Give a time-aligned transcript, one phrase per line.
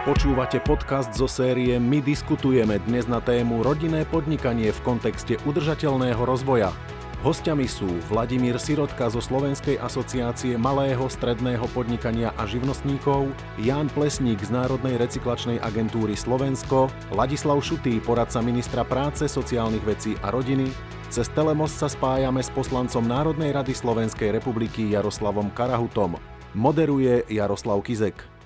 [0.00, 6.72] Počúvate podcast zo série My diskutujeme dnes na tému rodinné podnikanie v kontexte udržateľného rozvoja.
[7.20, 13.28] Hostiami sú Vladimír Sirotka zo Slovenskej asociácie malého, stredného podnikania a živnostníkov,
[13.60, 20.32] Ján Plesník z Národnej recyklačnej agentúry Slovensko, Ladislav Šutý, poradca ministra práce, sociálnych vecí a
[20.32, 20.72] rodiny,
[21.12, 26.16] cez Telemost sa spájame s poslancom Národnej rady Slovenskej republiky Jaroslavom Karahutom.
[26.56, 28.39] Moderuje Jaroslav Kizek.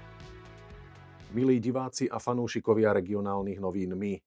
[1.34, 4.22] Milí diváci a fanúšikovia regionálnych novín My.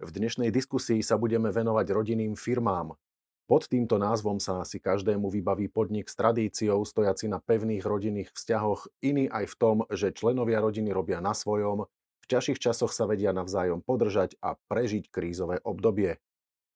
[0.00, 2.96] V dnešnej diskusii sa budeme venovať rodinným firmám,
[3.44, 8.88] pod týmto názvom sa asi každému vybaví podnik s tradíciou stojaci na pevných rodinných vzťahoch,
[9.04, 13.36] iný aj v tom, že členovia rodiny robia na svojom, v ťažších časoch sa vedia
[13.36, 16.24] navzájom podržať a prežiť krízové obdobie.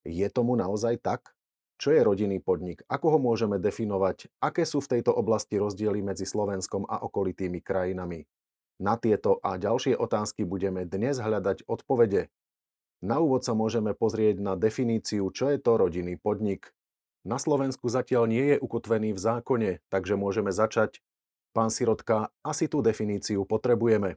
[0.05, 1.33] Je tomu naozaj tak?
[1.80, 2.85] Čo je rodinný podnik?
[2.85, 4.29] Ako ho môžeme definovať?
[4.45, 8.29] Aké sú v tejto oblasti rozdiely medzi Slovenskom a okolitými krajinami?
[8.80, 12.32] Na tieto a ďalšie otázky budeme dnes hľadať odpovede.
[13.05, 16.73] Na úvod sa môžeme pozrieť na definíciu, čo je to rodinný podnik.
[17.29, 21.05] Na Slovensku zatiaľ nie je ukotvený v zákone, takže môžeme začať.
[21.52, 24.16] Pán Sirotka, asi tú definíciu potrebujeme.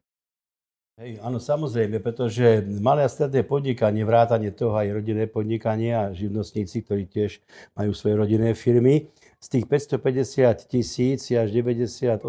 [0.95, 6.87] Hej, áno, samozrejme, pretože malé a stredné podnikanie, vrátanie toho aj rodinné podnikanie a živnostníci,
[6.87, 7.43] ktorí tiež
[7.75, 9.11] majú svoje rodinné firmy,
[9.43, 12.23] z tých 550 tisíc až 98%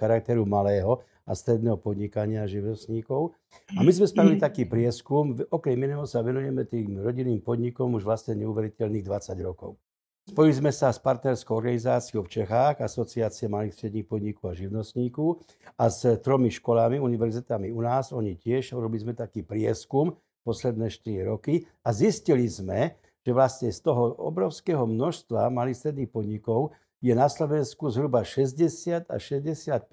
[0.00, 3.36] charakteru malého a stredného podnikania živnostníkov.
[3.76, 8.34] A my sme spravili taký prieskum, okrem iného sa venujeme tým rodinným podnikom už vlastne
[8.42, 9.78] neuveriteľných 20 rokov.
[10.22, 15.42] Spojili sme sa s partnerskou organizáciou v Čechách, Asociácie malých stredných podnikov a živnostníkov
[15.74, 18.14] a s tromi školami, univerzitami u nás.
[18.14, 20.14] Oni tiež robili sme taký prieskum
[20.46, 26.70] posledné 4 roky a zistili sme, že vlastne z toho obrovského množstva malých stredných podnikov
[27.02, 29.90] je na Slovensku zhruba 60 až 65%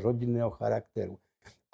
[0.00, 1.20] rodinného charakteru.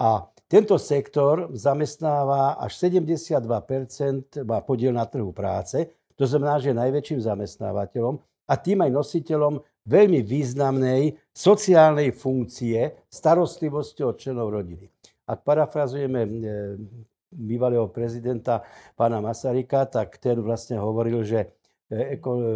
[0.02, 5.86] A tento sektor zamestnáva až 72% má podiel na trhu práce,
[6.18, 8.18] to znamená, že je najväčším zamestnávateľom
[8.50, 14.90] a tým aj nositeľom veľmi významnej sociálnej funkcie starostlivosti od členov rodiny.
[15.26, 16.30] Ak parafrazujeme e,
[17.32, 18.66] bývalého prezidenta
[18.98, 21.61] pána Masarika, tak ten vlastne hovoril, že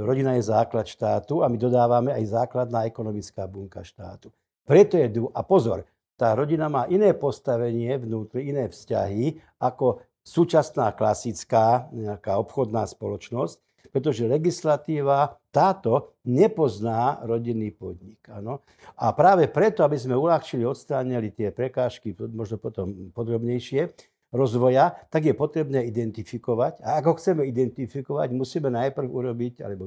[0.08, 4.32] rodina je základ štátu a my dodávame aj základná ekonomická bunka štátu.
[4.64, 5.84] Preto je, a pozor,
[6.16, 14.26] tá rodina má iné postavenie vnútri, iné vzťahy ako súčasná klasická nejaká obchodná spoločnosť, pretože
[14.26, 18.18] legislatíva táto nepozná rodinný podnik.
[18.32, 18.66] Ano?
[18.98, 23.92] A práve preto, aby sme uľahčili, odstránili tie prekážky, možno potom podrobnejšie,
[24.34, 26.82] rozvoja, tak je potrebné identifikovať.
[26.82, 29.86] A ak ho chceme identifikovať, musíme najprv urobiť alebo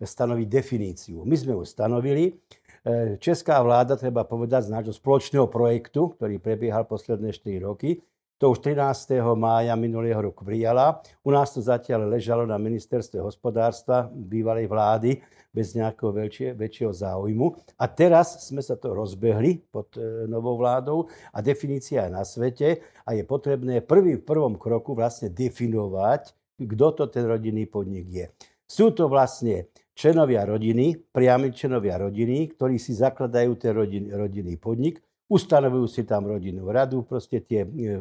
[0.00, 1.22] stanoviť definíciu.
[1.28, 2.40] My sme ju stanovili.
[2.80, 8.00] E, česká vláda, treba povedať, z nášho spoločného projektu, ktorý prebiehal posledné 4 roky,
[8.40, 9.20] to už 13.
[9.36, 11.04] mája minulého roku prijala.
[11.20, 15.20] U nás to zatiaľ ležalo na ministerstve hospodárstva bývalej vlády
[15.52, 17.52] bez nejakého väčšie, väčšieho záujmu.
[17.76, 22.80] A teraz sme sa to rozbehli pod e, novou vládou a definícia je na svete
[23.04, 26.32] a je potrebné prvý, v prvom kroku vlastne definovať,
[26.64, 28.24] kto to ten rodinný podnik je.
[28.64, 35.04] Sú to vlastne členovia rodiny, priami členovia rodiny, ktorí si zakladajú ten rodin, rodinný podnik,
[35.28, 38.00] ustanovujú si tam rodinnú radu, proste tie e,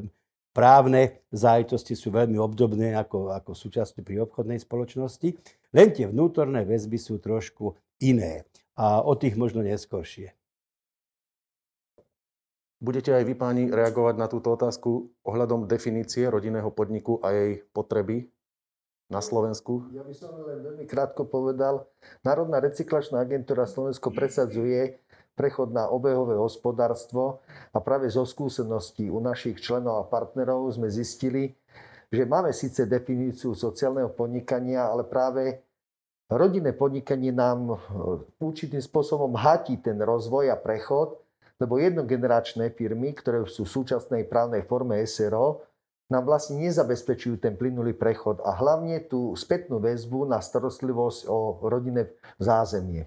[0.51, 5.35] právne záležitosti sú veľmi obdobné ako, ako súčasne pri obchodnej spoločnosti,
[5.73, 8.47] len tie vnútorné väzby sú trošku iné.
[8.79, 10.33] A o tých možno neskôršie.
[12.79, 18.31] Budete aj vy, páni, reagovať na túto otázku ohľadom definície rodinného podniku a jej potreby
[19.11, 19.83] na Slovensku?
[19.91, 21.91] Ja by som len veľmi krátko povedal.
[22.23, 25.01] Národná recyklačná agentúra Slovensko presadzuje
[25.39, 27.39] prechod na obehové hospodárstvo
[27.71, 31.55] a práve zo skúseností u našich členov a partnerov sme zistili,
[32.11, 35.63] že máme síce definíciu sociálneho podnikania, ale práve
[36.27, 37.75] rodinné podnikanie nám e,
[38.43, 41.15] určitým spôsobom hatí ten rozvoj a prechod,
[41.55, 45.63] lebo jednogeneračné firmy, ktoré sú v súčasnej právnej forme SRO,
[46.09, 52.09] nám vlastne nezabezpečujú ten plynulý prechod a hlavne tú spätnú väzbu na starostlivosť o rodinné
[52.41, 53.05] zázemie.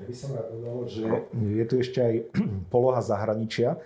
[0.00, 1.04] Ja by som rád dodal, že
[1.36, 2.14] je tu ešte aj
[2.72, 3.76] poloha zahraničia,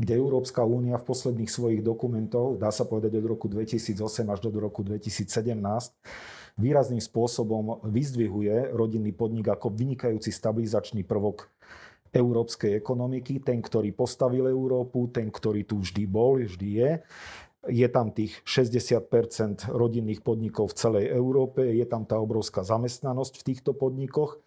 [0.00, 4.00] kde Európska únia v posledných svojich dokumentov, dá sa povedať od roku 2008
[4.32, 5.28] až do roku 2017,
[6.56, 11.52] výrazným spôsobom vyzdvihuje rodinný podnik ako vynikajúci stabilizačný prvok
[12.16, 16.90] európskej ekonomiky, ten, ktorý postavil Európu, ten, ktorý tu vždy bol, vždy je.
[17.68, 23.46] Je tam tých 60% rodinných podnikov v celej Európe, je tam tá obrovská zamestnanosť v
[23.52, 24.40] týchto podnikoch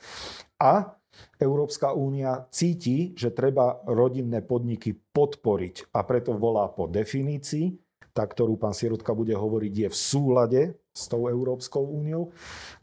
[0.57, 0.97] a
[1.39, 7.75] Európska únia cíti, že treba rodinné podniky podporiť a preto volá po definícii,
[8.11, 10.61] tá, ktorú pán Sirotka bude hovoriť, je v súlade
[10.91, 12.31] s tou Európskou úniou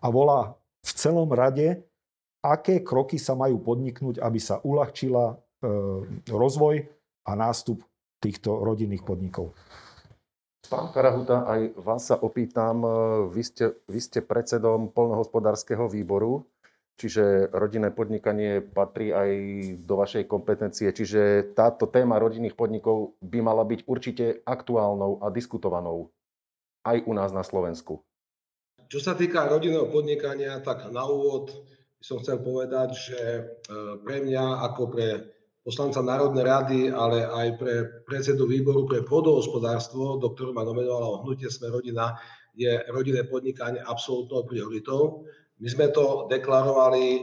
[0.01, 1.85] a volá v celom rade,
[2.41, 5.35] aké kroky sa majú podniknúť, aby sa uľahčila e,
[6.31, 6.75] rozvoj
[7.29, 7.85] a nástup
[8.19, 9.53] týchto rodinných podnikov.
[10.69, 12.89] Pán Karahuta, aj vás sa opýtam, e,
[13.33, 16.49] vy ste, vy ste predsedom polnohospodárskeho výboru,
[16.99, 19.31] čiže rodinné podnikanie patrí aj
[19.87, 26.11] do vašej kompetencie, čiže táto téma rodinných podnikov by mala byť určite aktuálnou a diskutovanou
[26.83, 28.03] aj u nás na Slovensku.
[28.89, 31.53] Čo sa týka rodinného podnikania, tak na úvod
[32.01, 33.43] som chcel povedať, že e,
[34.01, 35.07] pre mňa ako pre
[35.61, 37.75] poslanca Národnej rady, ale aj pre
[38.09, 42.17] predsedu výboru pre pôdohospodárstvo, do ktorého ma nominovalo hnutie Sme rodina,
[42.57, 45.29] je rodinné podnikanie absolútnou prioritou.
[45.59, 47.21] My sme to deklarovali e,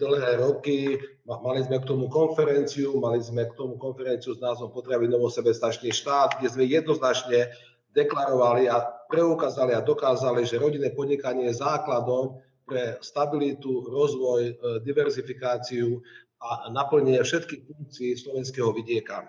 [0.00, 0.96] dlhé roky,
[1.28, 6.40] mali sme k tomu konferenciu, mali sme k tomu konferenciu s názvom Potravinovo sebestačný štát,
[6.40, 7.52] kde sme jednoznačne
[7.92, 8.80] deklarovali a
[9.12, 14.52] preukázali a dokázali, že rodinné podnikanie je základom pre stabilitu, rozvoj, e,
[14.88, 16.00] diverzifikáciu
[16.40, 19.28] a naplnenie všetkých funkcií slovenského vidieka.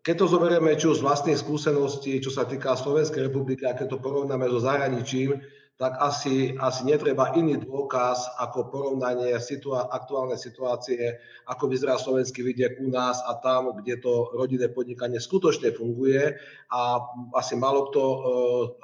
[0.00, 3.92] keď to zoberieme či už z vlastnej skúsenosti, čo sa týka Slovenskej republiky, a keď
[3.92, 5.36] to porovnáme so zahraničím,
[5.80, 12.78] tak asi, asi netreba iný dôkaz ako porovnanie situá- aktuálnej situácie, ako vyzerá slovenský vidiek
[12.78, 16.38] u nás a tam, kde to rodinné podnikanie skutočne funguje.
[16.70, 17.02] A
[17.34, 18.18] asi málo kto, e,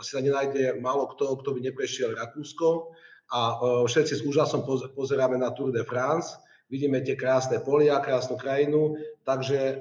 [0.00, 2.90] asi sa nenájde málo kto, kto by neprešiel Rakúsko.
[3.30, 3.54] A e,
[3.86, 4.64] všetci s úžasom
[4.96, 6.40] pozeráme na Tour de France,
[6.72, 9.74] vidíme tie krásne polia, krásnu krajinu, takže e,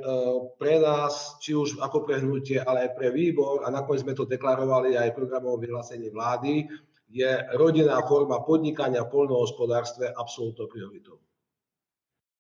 [0.60, 4.28] pre nás, či už ako pre hnutie, ale aj pre výbor, a nakoniec sme to
[4.28, 6.68] deklarovali aj programovom vyhlásení vlády,
[7.08, 11.20] je rodinná forma podnikania v poľnohospodárstve absolútnou prioritou.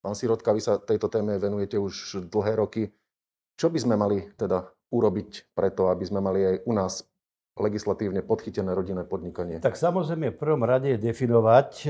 [0.03, 2.91] Pán Sirotka, vy sa tejto téme venujete už dlhé roky.
[3.57, 6.93] Čo by sme mali teda urobiť preto, aby sme mali aj u nás
[7.57, 9.57] legislatívne podchytené rodinné podnikanie?
[9.59, 11.89] Tak samozrejme v prvom rade je definovať e,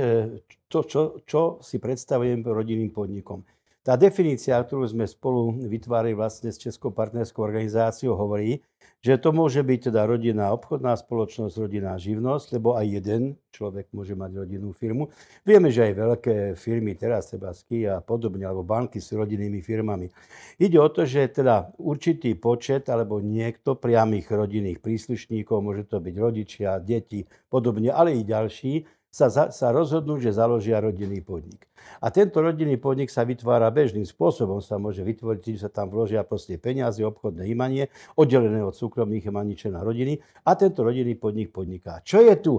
[0.72, 3.44] to, čo, čo si predstavujem rodinným podnikom.
[3.88, 8.60] Tá definícia, ktorú sme spolu vytvárali vlastne s Českou partnerskou organizáciou, hovorí,
[9.00, 14.12] že to môže byť teda rodinná obchodná spoločnosť, rodinná živnosť, lebo aj jeden človek môže
[14.12, 15.08] mať rodinnú firmu.
[15.48, 20.12] Vieme, že aj veľké firmy, teraz Sebasky a podobne, alebo banky sú rodinnými firmami.
[20.60, 26.16] Ide o to, že teda určitý počet alebo niekto priamých rodinných príslušníkov, môže to byť
[26.20, 31.66] rodičia, deti, podobne, ale i ďalší, sa, za, sa rozhodnú, že založia rodinný podnik.
[31.98, 36.22] A tento rodinný podnik sa vytvára bežným spôsobom, sa môže vytvoriť, že sa tam vložia
[36.22, 42.06] proste peniaze, obchodné imanie, oddelené od súkromných imaní na rodiny a tento rodinný podnik podniká.
[42.06, 42.54] Čo je tu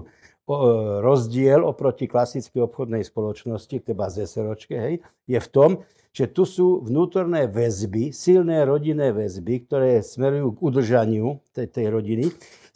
[0.99, 4.95] rozdiel oproti klasickej obchodnej spoločnosti, teda ZSRočke, hej,
[5.29, 11.25] je v tom, že tu sú vnútorné väzby, silné rodinné väzby, ktoré smerujú k udržaniu
[11.53, 12.25] tej, tej rodiny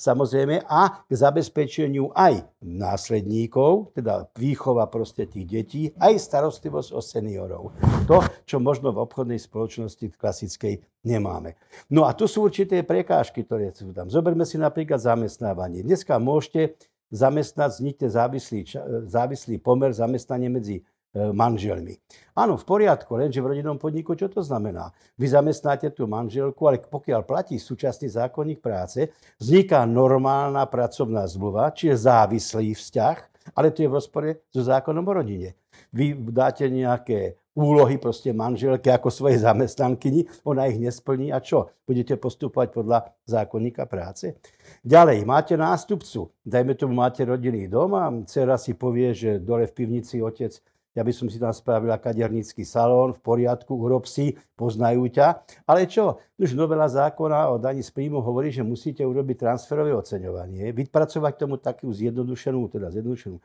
[0.04, 7.64] samozrejme, a k zabezpečeniu aj následníkov, teda výchova proste tých detí, aj starostlivosť o seniorov.
[8.10, 11.56] To, čo možno v obchodnej spoločnosti klasickej nemáme.
[11.88, 14.12] No a tu sú určité prekážky, ktoré sú tam.
[14.12, 15.88] Zoberme si napríklad zamestnávanie.
[15.88, 16.76] Dneska môžete
[17.14, 18.60] zamestnať, vznikne závislý,
[19.08, 21.94] závislý pomer zamestnanie medzi E, manželmi.
[22.34, 24.90] Áno, v poriadku, lenže v rodinnom podniku čo to znamená?
[25.22, 32.10] Vy zamestnáte tú manželku, ale pokiaľ platí súčasný zákonník práce, vzniká normálna pracovná zmluva, čiže
[32.10, 33.18] závislý vzťah,
[33.54, 35.54] ale to je v rozpore so zákonom o rodine.
[35.94, 41.70] Vy dáte nejaké úlohy proste manželke ako svojej zamestnankyni, ona ich nesplní a čo?
[41.86, 44.42] Budete postupovať podľa zákonníka práce?
[44.82, 49.76] Ďalej, máte nástupcu, dajme tomu, máte rodinný dom a dcera si povie, že dole v
[49.78, 50.58] pivnici otec
[50.94, 55.42] ja by som si tam spravila kadernícky salón, v poriadku, urob si, poznajú ťa.
[55.66, 56.22] Ale čo?
[56.38, 61.58] Už novela zákona o daní z príjmu hovorí, že musíte urobiť transferové oceňovanie, vypracovať tomu
[61.58, 63.38] takú zjednodušenú, teda zjednodušenú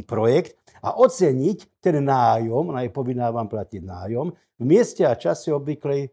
[0.00, 2.94] projekt a oceniť ten nájom, ona je
[3.28, 6.08] vám platiť nájom, v mieste a čase obvyklej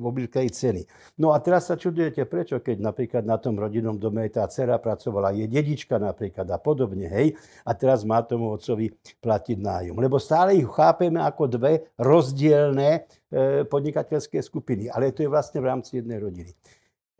[0.00, 0.82] obvyklej ceny.
[1.20, 5.36] No a teraz sa čudujete, prečo, keď napríklad na tom rodinnom dome tá dcera pracovala,
[5.36, 7.36] je dedička napríklad a podobne, hej,
[7.68, 8.88] a teraz má tomu otcovi
[9.20, 9.96] platiť nájom.
[10.00, 15.68] Lebo stále ich chápeme ako dve rozdielne e, podnikateľské skupiny, ale to je vlastne v
[15.68, 16.56] rámci jednej rodiny.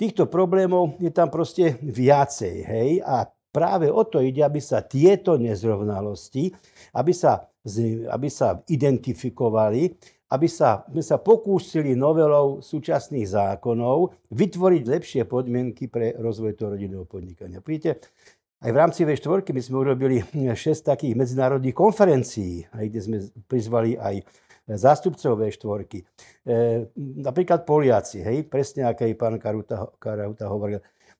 [0.01, 5.37] Týchto problémov je tam proste viacej, hej, a práve o to ide, aby sa tieto
[5.37, 6.49] nezrovnalosti,
[6.97, 7.45] aby sa,
[8.09, 9.93] aby sa identifikovali
[10.31, 17.03] aby sa, sme sa pokúsili novelou súčasných zákonov vytvoriť lepšie podmienky pre rozvoj toho rodinného
[17.03, 17.59] podnikania.
[17.59, 17.99] Viete,
[18.61, 23.17] Aj v rámci V4 my sme urobili 6 takých medzinárodných konferencií, kde sme
[23.49, 24.21] prizvali aj
[24.69, 25.83] zástupcov V4.
[25.89, 26.01] E,
[27.25, 30.79] napríklad Poliaci, hej, presne ako aj pán Karuta, Karuta hovoril.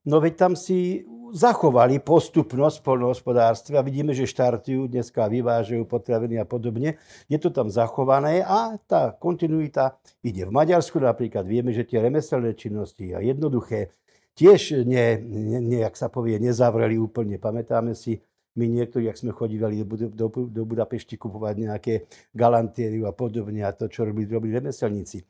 [0.09, 6.43] No veď tam si zachovali postupnosť v polnohospodárstve a vidíme, že štartujú dneska, vyvážajú potraviny
[6.43, 6.99] a podobne.
[7.31, 10.49] Je to tam zachované a tá kontinuita ide.
[10.49, 13.95] V Maďarsku napríklad vieme, že tie remeselné činnosti a jednoduché
[14.35, 17.37] tiež ne, ne, ne, jak sa povie, nezavreli úplne.
[17.37, 18.25] Pamätáme si
[18.59, 21.95] my niektorí, ak sme chodívali do, do, do Budapešti kupovať nejaké
[22.35, 25.23] galantériu a podobne a to, čo robili, robili remeselníci.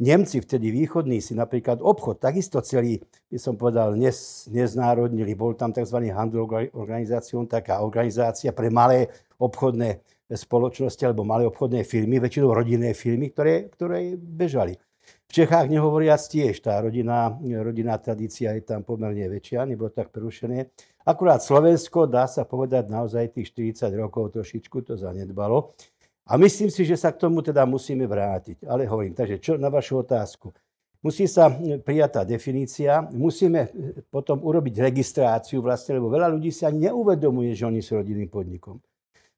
[0.00, 5.36] Nemci, vtedy východní, si napríklad obchod takisto celý, by som povedal, nez, neznárodnili.
[5.36, 6.00] Bol tam tzv.
[6.08, 10.00] handel organizáciou, taká organizácia pre malé obchodné
[10.32, 14.80] spoločnosti alebo malé obchodné firmy, väčšinou rodinné firmy, ktoré, ktoré bežali.
[15.28, 20.68] V Čechách nehovoriac tiež, tá rodinná, rodinná tradícia je tam pomerne väčšia, nebolo tak prerušené.
[21.02, 25.74] Akurát Slovensko, dá sa povedať, naozaj tých 40 rokov trošičku to zanedbalo.
[26.22, 28.62] A myslím si, že sa k tomu teda musíme vrátiť.
[28.62, 30.54] Ale hovorím, takže čo na vašu otázku?
[31.02, 31.50] Musí sa
[31.82, 33.74] prijať tá definícia, musíme
[34.06, 38.78] potom urobiť registráciu vlastne, lebo veľa ľudí si ani neuvedomuje, že oni sú rodinným podnikom.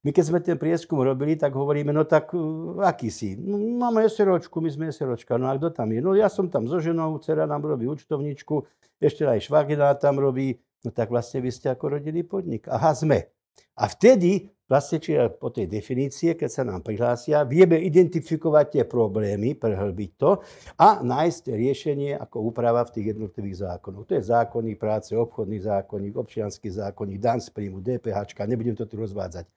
[0.05, 2.37] My keď sme ten prieskum robili, tak hovoríme, no tak
[2.85, 3.41] aký si?
[3.41, 6.05] No, máme SROčku, my sme SROčka, no a kto tam je?
[6.05, 8.69] No ja som tam so ženou, dcera nám robí účtovničku,
[9.01, 12.69] ešte aj švagina tam robí, no tak vlastne vy ste ako rodinný podnik.
[12.69, 13.33] Aha, sme.
[13.75, 19.59] A vtedy, vlastne či po tej definície, keď sa nám prihlásia, vieme identifikovať tie problémy,
[19.59, 20.39] prehlbiť to
[20.79, 24.07] a nájsť riešenie ako úprava v tých jednotlivých zákonoch.
[24.07, 28.95] To je zákonník práce, obchodný zákonník, občianský zákonník, dan z príjmu, DPH, nebudem to tu
[28.95, 29.51] rozvádzať.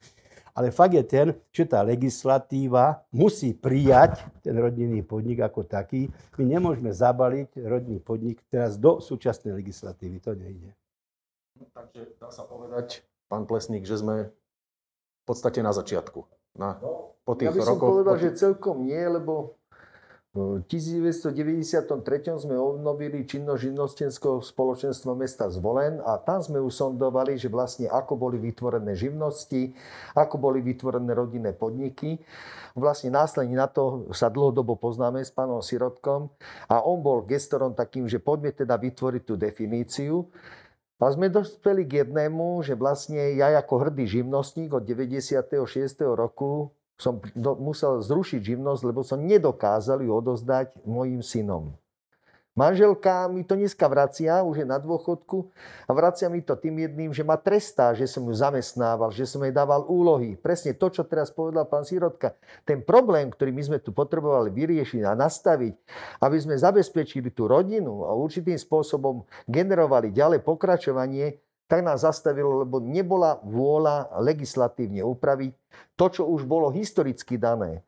[0.57, 6.10] Ale fakt je ten, že tá legislatíva musí prijať ten rodinný podnik ako taký.
[6.34, 10.17] My nemôžeme zabaliť rodinný podnik teraz do súčasnej legislatívy.
[10.25, 10.74] To nejde.
[11.74, 16.24] Takže dá sa povedať, pán Plesník, že sme v podstate na začiatku.
[16.58, 19.58] Na, no, po tých ja by som rokoch, povedal, po že celkom nie, lebo
[20.38, 21.82] v 1993
[22.38, 28.38] sme obnovili činnosť živnostenského spoločenstva mesta Zvolen a tam sme usondovali, že vlastne ako boli
[28.38, 29.74] vytvorené živnosti,
[30.14, 32.22] ako boli vytvorené rodinné podniky.
[32.78, 36.30] Vlastne následne na to sa dlhodobo poznáme s pánom Sirotkom
[36.70, 40.30] a on bol gestorom takým, že poďme teda vytvoriť tú definíciu.
[40.98, 45.62] A sme dospeli k jednému, že vlastne ja ako hrdý živnostník od 96.
[46.18, 51.77] roku som musel zrušiť živnosť, lebo som nedokázal ju odozdať mojim synom.
[52.58, 55.46] Manželka mi to dneska vracia, už je na dôchodku,
[55.86, 59.46] a vracia mi to tým jedným, že ma trestá, že som ju zamestnával, že som
[59.46, 60.34] jej dával úlohy.
[60.34, 62.34] Presne to, čo teraz povedal pán Sirotka.
[62.66, 65.74] Ten problém, ktorý my sme tu potrebovali vyriešiť a nastaviť,
[66.18, 71.38] aby sme zabezpečili tú rodinu a určitým spôsobom generovali ďalej pokračovanie,
[71.70, 75.54] tak nás zastavilo, lebo nebola vôľa legislatívne upraviť
[75.94, 77.86] to, čo už bolo historicky dané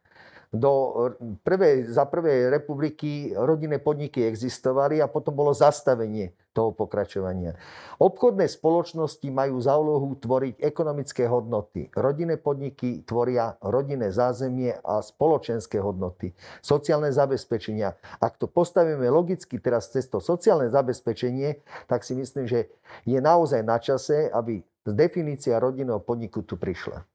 [0.49, 0.97] do
[1.45, 7.53] prvej, za prvej republiky rodinné podniky existovali a potom bolo zastavenie toho pokračovania.
[8.01, 11.93] Obchodné spoločnosti majú za úlohu tvoriť ekonomické hodnoty.
[11.93, 16.33] Rodinné podniky tvoria rodinné zázemie a spoločenské hodnoty.
[16.65, 17.93] Sociálne zabezpečenia.
[18.17, 22.73] Ak to postavíme logicky teraz cez to sociálne zabezpečenie, tak si myslím, že
[23.05, 27.05] je naozaj na čase, aby definícia rodinného podniku tu prišla.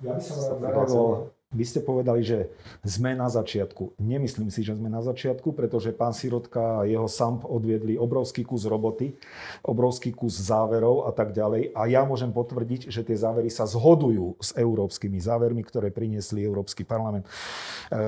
[0.00, 2.46] Ja by som rád vy ste povedali, že
[2.86, 3.98] sme na začiatku.
[3.98, 8.70] Nemyslím si, že sme na začiatku, pretože pán Sirotka a jeho SAMP odviedli obrovský kus
[8.70, 9.18] roboty,
[9.66, 11.74] obrovský kus záverov a tak ďalej.
[11.74, 16.86] A ja môžem potvrdiť, že tie závery sa zhodujú s európskymi závermi, ktoré priniesli Európsky
[16.86, 17.98] parlament, e,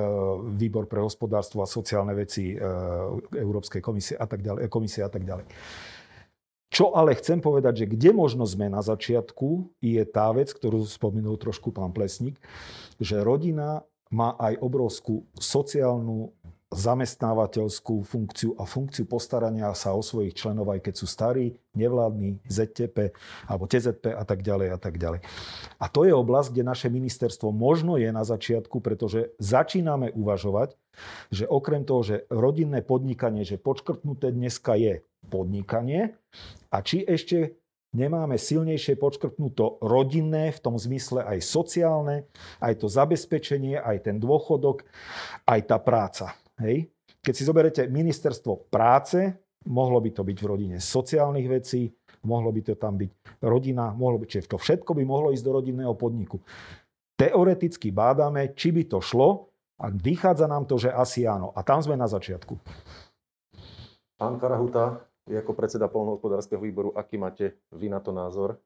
[0.55, 2.63] Výbor pre hospodárstvo a sociálne veci e,
[3.43, 4.71] Európskej komisie a tak ďalej.
[4.71, 5.51] Komisie a tak ďalej.
[6.73, 11.37] Čo ale chcem povedať, že kde možno sme na začiatku, je tá vec, ktorú spomenul
[11.37, 12.41] trošku pán Plesník,
[12.97, 16.33] že rodina má aj obrovskú sociálnu
[16.73, 23.13] zamestnávateľskú funkciu a funkciu postarania sa o svojich členov, aj keď sú starí, nevládni, ZTP
[23.49, 25.21] alebo TZP a tak ďalej a tak ďalej.
[25.77, 30.77] A to je oblasť, kde naše ministerstvo možno je na začiatku, pretože začíname uvažovať,
[31.33, 36.17] že okrem toho, že rodinné podnikanie, že počkrtnuté dneska je podnikanie
[36.69, 37.57] a či ešte
[37.93, 42.25] nemáme silnejšie počkrtnuto rodinné, v tom zmysle aj sociálne,
[42.59, 44.85] aj to zabezpečenie, aj ten dôchodok,
[45.45, 46.33] aj tá práca.
[46.63, 46.89] Hej?
[47.23, 49.19] Keď si zoberete ministerstvo práce,
[49.67, 51.91] mohlo by to byť v rodine sociálnych vecí,
[52.27, 55.53] mohlo by to tam byť rodina, mohlo by, čiže to všetko by mohlo ísť do
[55.59, 56.43] rodinného podniku.
[57.15, 61.55] Teoreticky bádame, či by to šlo a vychádza nám to, že asi áno.
[61.55, 62.59] A tam sme na začiatku.
[64.19, 68.59] Pán Karahuta, ako predseda polnohospodárskeho výboru, aký máte vy na to názor?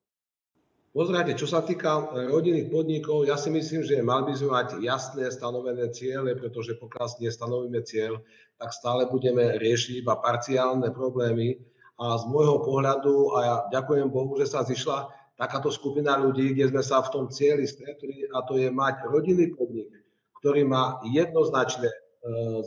[0.97, 4.69] Pozrite, čo sa týka e, rodinných podnikov, ja si myslím, že mali by sme mať
[4.81, 8.25] jasné stanovené ciele, pretože pokiaľ nestanovíme cieľ,
[8.57, 11.61] tak stále budeme riešiť iba parciálne problémy.
[12.01, 16.73] A z môjho pohľadu, a ja ďakujem Bohu, že sa zišla takáto skupina ľudí, kde
[16.73, 19.93] sme sa v tom cieli stretli, a to je mať rodinný podnik,
[20.41, 21.97] ktorý má jednoznačné e,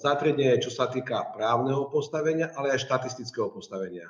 [0.05, 4.05] zatriedenie, čo sa týka právneho postavenia, ale aj štatistického postavenia.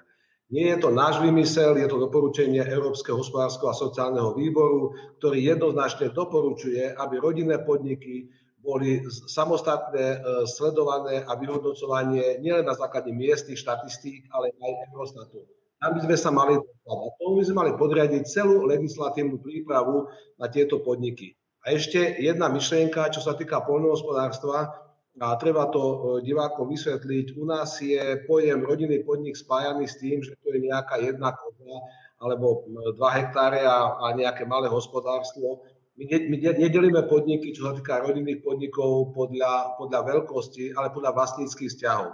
[0.49, 6.09] Nie je to náš vymysel, je to doporučenie Európskeho hospodárskeho a sociálneho výboru, ktorý jednoznačne
[6.09, 10.17] doporučuje, aby rodinné podniky boli samostatne e,
[10.49, 15.45] sledované a vyhodnocovanie nielen na základe miestnych štatistík, ale aj Eurostatu.
[15.79, 20.51] Tam by sme sa mali a tomu by sme mali podriadiť celú legislatívnu prípravu na
[20.51, 21.37] tieto podniky.
[21.63, 24.88] A ešte jedna myšlienka, čo sa týka poľnohospodárstva,
[25.19, 27.35] a treba to e, divákom vysvetliť.
[27.35, 31.75] U nás je pojem rodinný podnik spájaný s tým, že to je nejaká jedna koza
[32.19, 35.63] alebo dva hektáre a, a nejaké malé hospodárstvo.
[35.99, 41.15] My, ne, my nedelíme podniky, čo sa týka rodinných podnikov podľa, podľa veľkosti, ale podľa
[41.15, 42.09] vlastníckých vzťahov.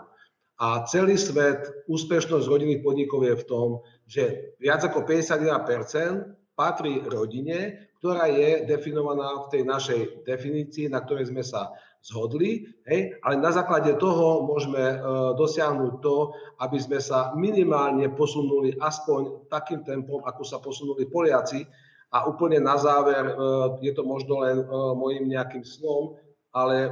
[0.55, 3.67] A celý svet, úspešnosť rodinných podnikov je v tom,
[4.07, 11.29] že viac ako 51% patrí rodine, ktorá je definovaná v tej našej definícii, na ktorej
[11.33, 14.97] sme sa zhodli, hej, ale na základe toho môžeme e,
[15.33, 21.65] dosiahnuť to, aby sme sa minimálne posunuli aspoň takým tempom, ako sa posunuli Poliaci.
[22.13, 23.33] A úplne na záver, e,
[23.81, 26.13] je to možno len e, môjim nejakým snom,
[26.55, 26.87] ale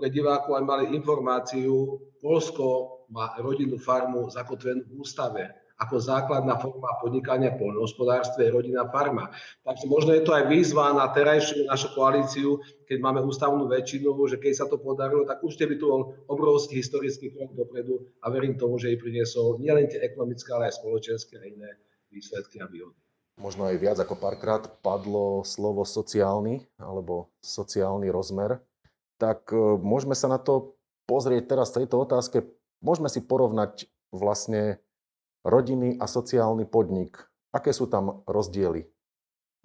[0.00, 6.88] pre divákov aj mali informáciu, Polsko má rodinnú farmu zakotvenú v ústave ako základná forma
[7.04, 9.28] podnikania v poľnohospodárstve je rodinná farma.
[9.60, 14.40] Takže možno je to aj výzva na terajšiu našu koalíciu, keď máme ústavnú väčšinu, že
[14.40, 16.02] keď sa to podarilo, tak určite by tu bol
[16.32, 20.80] obrovský historický krok dopredu a verím tomu, že jej priniesol nielen tie ekonomické, ale aj
[20.80, 21.70] spoločenské a iné
[22.08, 22.96] výsledky a výhody.
[23.36, 28.64] Možno aj viac ako párkrát padlo slovo sociálny alebo sociálny rozmer.
[29.20, 32.48] Tak e, môžeme sa na to pozrieť teraz v tejto otázke.
[32.80, 34.80] Môžeme si porovnať vlastne
[35.46, 37.22] rodiny a sociálny podnik.
[37.54, 38.90] Aké sú tam rozdiely?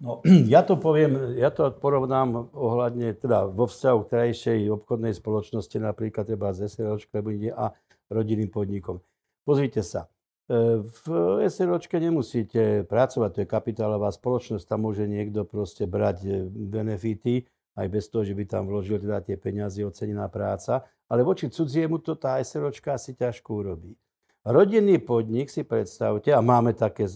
[0.02, 0.22] No,
[0.54, 6.26] ja to poviem, ja to porovnám ohľadne, teda vo vzťahu k krajšej obchodnej spoločnosti, napríklad
[6.26, 7.22] treba z SROčka
[7.54, 7.64] a
[8.10, 8.98] rodinným podnikom.
[9.46, 10.10] Pozrite sa,
[10.50, 11.06] e, v
[11.46, 17.86] SROčke nemusíte pracovať, to je kapitálová spoločnosť, tam môže niekto proste brať e, benefity, aj
[17.88, 22.18] bez toho, že by tam vložil teda tie peniaze, ocenená práca, ale voči cudziemu to
[22.18, 23.94] tá SROčka asi ťažko urobí.
[24.42, 27.06] Rodinný podnik si predstavte, a máme také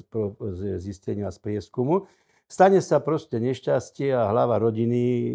[0.79, 2.07] zistenia z prieskumu,
[2.47, 5.31] stane sa proste nešťastie a hlava rodiny e,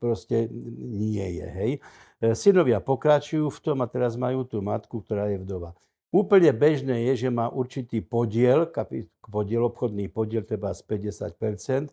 [0.00, 0.48] proste
[0.80, 1.46] nie je.
[1.52, 1.72] Hej.
[2.24, 5.76] E, synovia pokračujú v tom a teraz majú tú matku, ktorá je vdova.
[6.14, 8.70] Úplne bežné je, že má určitý podiel,
[9.26, 11.90] podiel obchodný podiel, treba z 50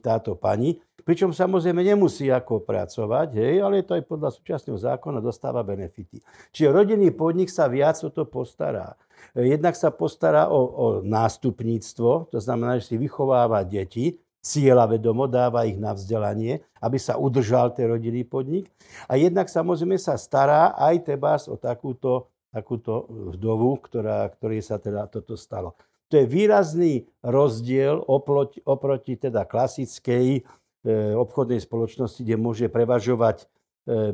[0.00, 0.80] táto pani.
[1.04, 6.24] Pričom samozrejme nemusí ako pracovať, hej, ale to aj podľa súčasného zákona dostáva benefity.
[6.52, 8.96] Čiže rodinný podnik sa viac o to postará.
[9.36, 15.68] Jednak sa postará o, o nástupníctvo, to znamená, že si vychováva deti, cieľa vedomo, dáva
[15.68, 18.72] ich na vzdelanie, aby sa udržal ten rodinný podnik.
[19.04, 23.06] A jednak samozrejme sa stará aj tebás o takúto takúto
[23.36, 25.76] vdovu, ktorá, ktorej sa teda toto stalo.
[26.08, 30.42] To je výrazný rozdiel oproti, oproti teda klasickej e,
[31.12, 33.46] obchodnej spoločnosti, kde môže prevažovať e,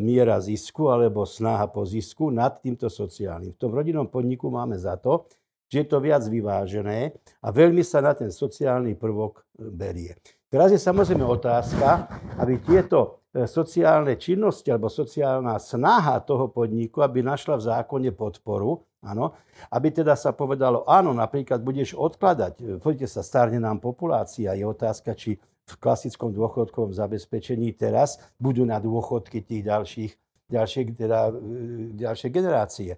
[0.03, 3.55] miera zisku alebo snaha po zisku nad týmto sociálnym.
[3.55, 5.31] V tom rodinnom podniku máme za to,
[5.71, 10.19] že je to viac vyvážené a veľmi sa na ten sociálny prvok berie.
[10.51, 12.11] Teraz je samozrejme otázka,
[12.43, 19.35] aby tieto sociálne činnosti alebo sociálna snaha toho podniku, aby našla v zákone podporu, áno,
[19.75, 25.19] aby teda sa povedalo, áno, napríklad budeš odkladať, poďte sa, starne nám populácia, je otázka,
[25.19, 30.13] či v klasickom dôchodkovom zabezpečení teraz budú na dôchodky tých ďalších
[30.49, 32.91] ďalšie, teda, e, ďalšie generácie.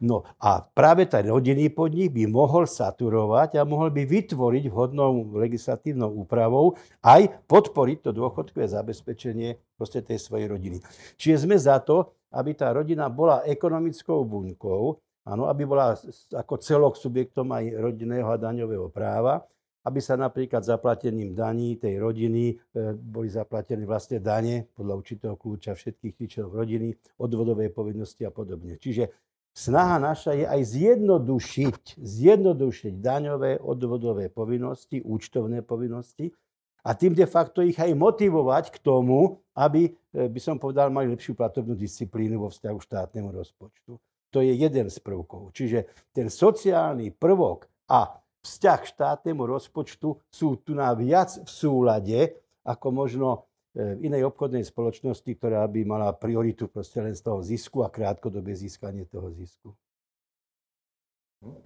[0.00, 6.08] No a práve ten rodinný podnik by mohol saturovať a mohol by vytvoriť vhodnou legislatívnou
[6.12, 10.78] úpravou aj podporiť to dôchodkové zabezpečenie proste tej svojej rodiny.
[11.20, 14.82] Čiže sme za to, aby tá rodina bola ekonomickou buňkou,
[15.28, 15.96] áno, aby bola
[16.32, 19.44] ako celok subjektom aj rodinného a daňového práva,
[19.86, 22.54] aby sa napríklad zaplatením daní tej rodiny e,
[22.98, 26.90] boli zaplatené vlastne dane podľa určitého kľúča všetkých členov rodiny,
[27.22, 28.82] odvodové povinnosti a podobne.
[28.82, 29.14] Čiže
[29.54, 36.34] snaha naša je aj zjednodušiť, zjednodušiť daňové, odvodové povinnosti, účtovné povinnosti
[36.82, 41.14] a tým de facto ich aj motivovať k tomu, aby, e, by som povedal, mali
[41.14, 44.02] lepšiu platobnú disciplínu vo vzťahu štátnemu rozpočtu.
[44.34, 45.54] To je jeden z prvkov.
[45.54, 52.38] Čiže ten sociálny prvok a vzťah k štátnemu rozpočtu sú tu na viac v súlade,
[52.62, 53.28] ako možno
[53.74, 57.90] e, v inej obchodnej spoločnosti, ktorá by mala prioritu proste len z toho zisku a
[57.90, 59.74] krátkodobé získanie toho zisku.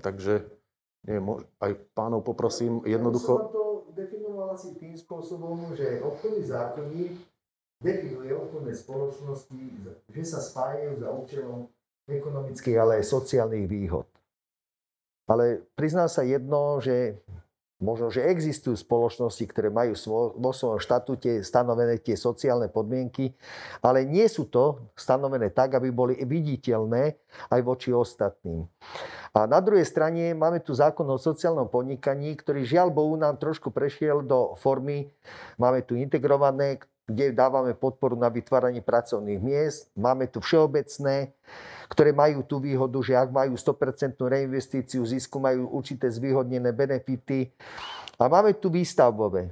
[0.00, 0.48] Takže
[1.08, 1.16] nie,
[1.60, 3.32] aj pánov poprosím jednoducho...
[3.32, 3.64] Ja som to
[3.96, 7.16] definoval asi tým spôsobom, že obchodný zákonník
[7.80, 9.60] definuje obchodné spoločnosti,
[10.12, 11.64] že sa spájajú za účelom
[12.04, 14.09] ekonomických, ale aj sociálnych výhod.
[15.30, 17.22] Ale priznám sa jedno, že
[17.80, 19.96] možno, že existujú spoločnosti, ktoré majú
[20.36, 23.32] vo svojom štatúte stanovené tie sociálne podmienky,
[23.80, 27.16] ale nie sú to stanovené tak, aby boli viditeľné
[27.48, 28.68] aj voči ostatným.
[29.30, 33.70] A na druhej strane máme tu zákon o sociálnom podnikaní, ktorý žiaľ Bohu nám trošku
[33.70, 35.08] prešiel do formy,
[35.56, 41.34] máme tu integrované, kde dávame podporu na vytváranie pracovných miest, máme tu všeobecné,
[41.90, 47.50] ktoré majú tú výhodu, že ak majú 100% reinvestíciu zisku, majú určité zvýhodnené benefity.
[48.14, 49.50] A máme tu výstavbové.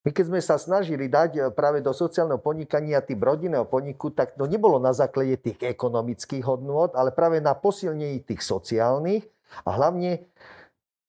[0.00, 4.32] My keď sme sa snažili dať eh, práve do sociálneho podnikania tým rodinného podniku, tak
[4.32, 9.28] to nebolo na základe tých ekonomických hodnôt, ale práve na posilnení tých sociálnych
[9.64, 10.24] a hlavne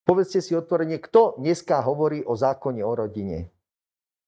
[0.04, 3.48] povedzte si otvorene, kto dneska hovorí o zákone o rodine.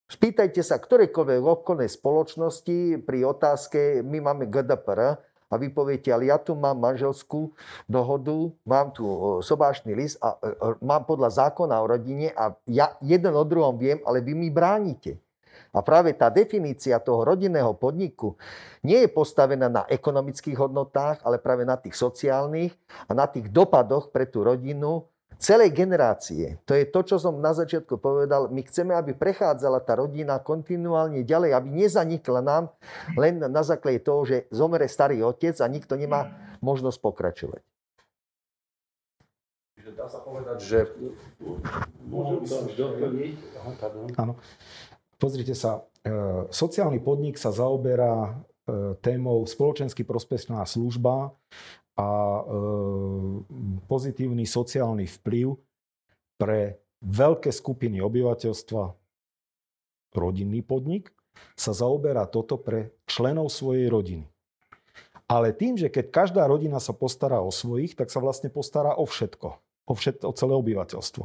[0.07, 5.19] Spýtajte sa ktorékoľvek obchodnej spoločnosti pri otázke, my máme GDPR,
[5.53, 7.53] a vy poviete, ale ja tu mám manželskú
[7.85, 9.05] dohodu, mám tu
[9.45, 13.77] sobášny list a e, e, mám podľa zákona o rodine a ja jeden o druhom
[13.77, 15.21] viem, ale vy mi bránite.
[15.73, 18.37] A práve tá definícia toho rodinného podniku
[18.85, 22.73] nie je postavená na ekonomických hodnotách, ale práve na tých sociálnych
[23.09, 25.05] a na tých dopadoch pre tú rodinu,
[25.43, 26.63] celej generácie.
[26.63, 28.47] To je to, čo som na začiatku povedal.
[28.47, 32.63] My chceme, aby prechádzala tá rodina kontinuálne ďalej, aby nezanikla nám
[33.19, 36.31] len na základe toho, že zomere starý otec a nikto nemá
[36.63, 37.61] možnosť pokračovať.
[39.93, 40.79] Dá sa povedať, že...
[42.07, 43.35] Môžem doplniť?
[44.15, 44.39] Áno.
[45.19, 48.31] Pozrite sa, e, sociálny podnik sa zaoberá e,
[49.03, 51.35] témou spoločensky prospešná služba
[51.93, 52.43] a e,
[53.85, 55.53] pozitívny sociálny vplyv
[56.41, 58.83] pre veľké skupiny obyvateľstva,
[60.17, 61.13] rodinný podnik,
[61.57, 64.25] sa zaoberá toto pre členov svojej rodiny.
[65.25, 69.07] Ale tým, že keď každá rodina sa postará o svojich, tak sa vlastne postará o
[69.07, 69.49] všetko.
[69.89, 71.23] O, všetko, o celé obyvateľstvo.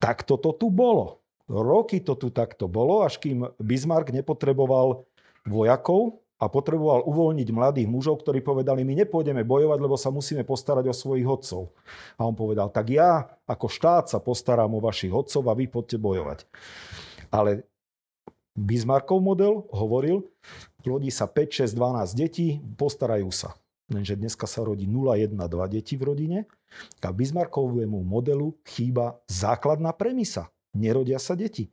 [0.00, 1.22] Tak toto tu bolo.
[1.50, 5.04] Roky to tu takto bolo, až kým Bismarck nepotreboval
[5.44, 10.90] vojakov, a potreboval uvoľniť mladých mužov, ktorí povedali, my nepôjdeme bojovať, lebo sa musíme postarať
[10.90, 11.70] o svojich otcov.
[12.18, 16.02] A on povedal, tak ja ako štát sa postarám o vašich otcov a vy poďte
[16.02, 16.38] bojovať.
[17.30, 17.62] Ale
[18.58, 20.26] Bismarckov model hovoril,
[20.82, 23.54] rodí sa 5, 6, 12 detí, postarajú sa.
[23.86, 26.38] Lenže dneska sa rodí 0, 1, 2 deti v rodine.
[27.06, 30.50] A Bismarckovému modelu chýba základná premisa.
[30.74, 31.70] Nerodia sa deti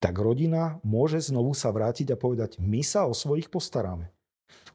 [0.00, 4.08] tak rodina môže znovu sa vrátiť a povedať, my sa o svojich postaráme.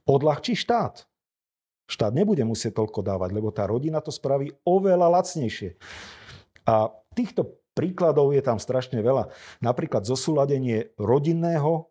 [0.06, 1.10] Odľahčí štát.
[1.90, 5.78] Štát nebude musieť toľko dávať, lebo tá rodina to spraví oveľa lacnejšie.
[6.66, 9.34] A týchto príkladov je tam strašne veľa.
[9.62, 11.90] Napríklad zosúladenie rodinného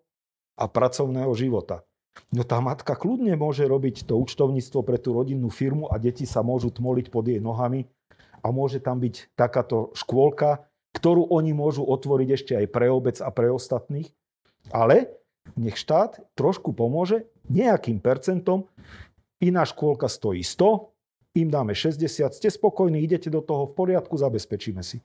[0.55, 1.83] a pracovného života.
[2.31, 6.47] No tá matka kľudne môže robiť to účtovníctvo pre tú rodinnú firmu a deti sa
[6.47, 7.91] môžu tmoliť pod jej nohami
[8.39, 10.63] a môže tam byť takáto škôlka,
[11.05, 14.09] ktorú oni môžu otvoriť ešte aj pre obec a pre ostatných.
[14.73, 15.13] Ale
[15.53, 18.65] nech štát trošku pomôže nejakým percentom.
[19.37, 24.81] Iná škôlka stojí 100, im dáme 60, ste spokojní, idete do toho v poriadku, zabezpečíme
[24.81, 25.05] si.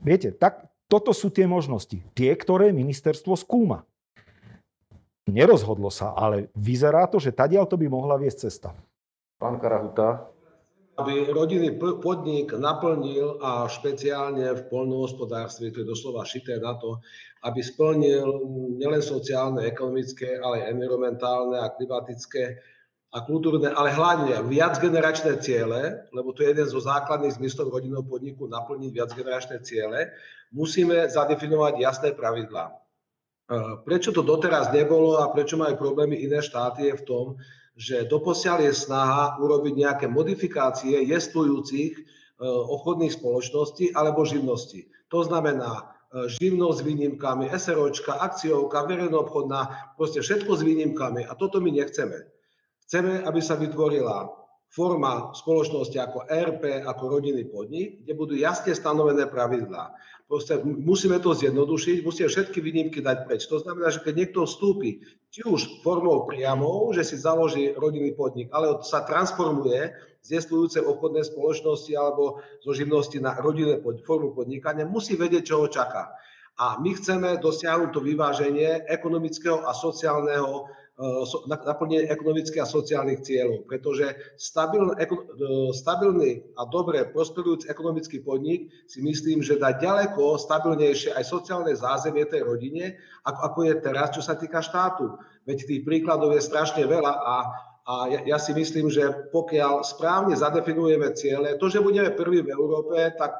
[0.00, 2.00] Viete, tak toto sú tie možnosti.
[2.16, 3.84] Tie, ktoré ministerstvo skúma.
[5.28, 8.72] Nerozhodlo sa, ale vyzerá to, že tadiaľ to by mohla viesť cesta.
[9.36, 10.32] Pán Karahuta,
[10.98, 16.98] aby rodinný podnik naplnil a špeciálne v poľnohospodárstve, to je doslova šité na to,
[17.46, 18.26] aby splnil
[18.74, 22.58] nielen sociálne, ekonomické, ale aj environmentálne a klimatické
[23.14, 28.50] a kultúrne, ale hlavne viacgeneračné ciele, lebo to je jeden zo základných zmyslov rodinného podniku
[28.50, 30.12] naplniť viacgeneračné ciele,
[30.52, 32.74] musíme zadefinovať jasné pravidlá.
[33.86, 37.26] Prečo to doteraz nebolo a prečo majú problémy iné štáty je v tom,
[37.78, 42.02] že doposiaľ je snaha urobiť nejaké modifikácie jestvujúcich e,
[42.42, 44.90] obchodných spoločností alebo živností.
[45.14, 51.62] To znamená e, živnosť s výnimkami, SROčka, akciovka, verejnoobchodná, proste všetko s výnimkami a toto
[51.62, 52.26] my nechceme.
[52.82, 54.26] Chceme, aby sa vytvorila
[54.68, 59.96] forma spoločnosti ako RP, ako rodinný podnik, kde budú jasne stanovené pravidlá.
[60.28, 63.48] Proste musíme to zjednodušiť, musíme všetky výnimky dať preč.
[63.48, 65.00] To znamená, že keď niekto vstúpi,
[65.32, 69.88] či už formou priamou, že si založí rodinný podnik, ale sa transformuje
[70.20, 75.64] z jestvujúcej obchodnej spoločnosti alebo zo živnosti na rodinné pod, formu podnikania, musí vedieť, čo
[75.64, 76.12] ho čaká.
[76.60, 80.87] A my chceme dosiahnuť to vyváženie ekonomického a sociálneho Eh,
[81.46, 84.18] naplnenie ekonomických a sociálnych cieľov, pretože eh,
[85.70, 92.26] stabilný a dobre prosperujúci ekonomický podnik si myslím, že dá ďaleko stabilnejšie aj sociálne zázemie
[92.26, 95.14] tej rodine, ako, je teraz, čo sa týka štátu.
[95.46, 97.36] Veď tých príkladov je strašne veľa a
[97.88, 102.52] a ja, ja si myslím, že pokiaľ správne zadefinujeme ciele, to, že budeme prví v
[102.52, 103.32] Európe, tak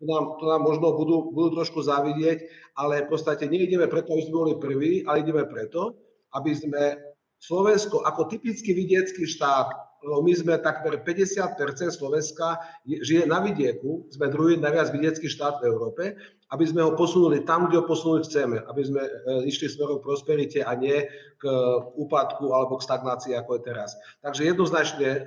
[0.00, 2.48] to nám, to nám možno budú, budú trošku závidieť,
[2.80, 6.00] ale v podstate neideme preto, aby sme boli prví, ale ideme preto,
[6.34, 6.98] aby sme
[7.38, 9.68] Slovensko ako typický vidiecký štát,
[10.04, 11.56] my sme takmer 50%
[11.88, 16.04] Slovenska žije na vidieku, sme druhý najviac vidiecký štát v Európe,
[16.52, 19.10] aby sme ho posunuli tam, kde ho posunúť chceme, aby sme e,
[19.48, 21.08] išli smerom prosperite a nie
[21.40, 21.44] k
[21.96, 23.96] úpadku alebo k stagnácii, ako je teraz.
[24.20, 25.20] Takže jednoznačne e,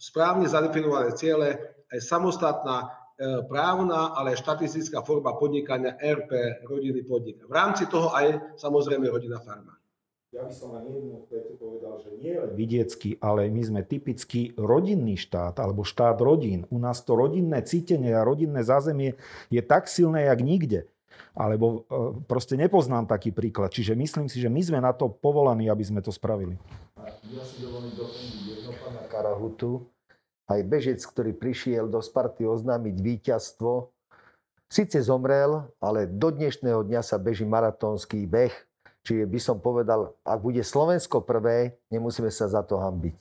[0.00, 1.60] správne zadefinované ciele,
[1.92, 2.86] aj samostatná e,
[3.46, 7.44] právna, ale štatistická forma podnikania RP, rodiny podnik.
[7.44, 9.81] V rámci toho aj samozrejme rodina farma.
[10.32, 14.56] Ja by som len jednu vetu povedal, že nie len vidiecky, ale my sme typický
[14.56, 16.64] rodinný štát, alebo štát rodín.
[16.72, 19.20] U nás to rodinné cítenie a rodinné zázemie
[19.52, 20.88] je tak silné, jak nikde.
[21.36, 23.76] Alebo e, proste nepoznám taký príklad.
[23.76, 26.56] Čiže myslím si, že my sme na to povolaní, aby sme to spravili.
[27.28, 29.84] Ja si dovolím doplniť jedno pána Karahutu.
[30.48, 33.92] Aj bežec, ktorý prišiel do Sparty oznámiť víťazstvo,
[34.72, 38.71] síce zomrel, ale do dnešného dňa sa beží maratónsky beh
[39.02, 43.18] Čiže by som povedal, ak bude Slovensko prvé, nemusíme sa za to hambiť.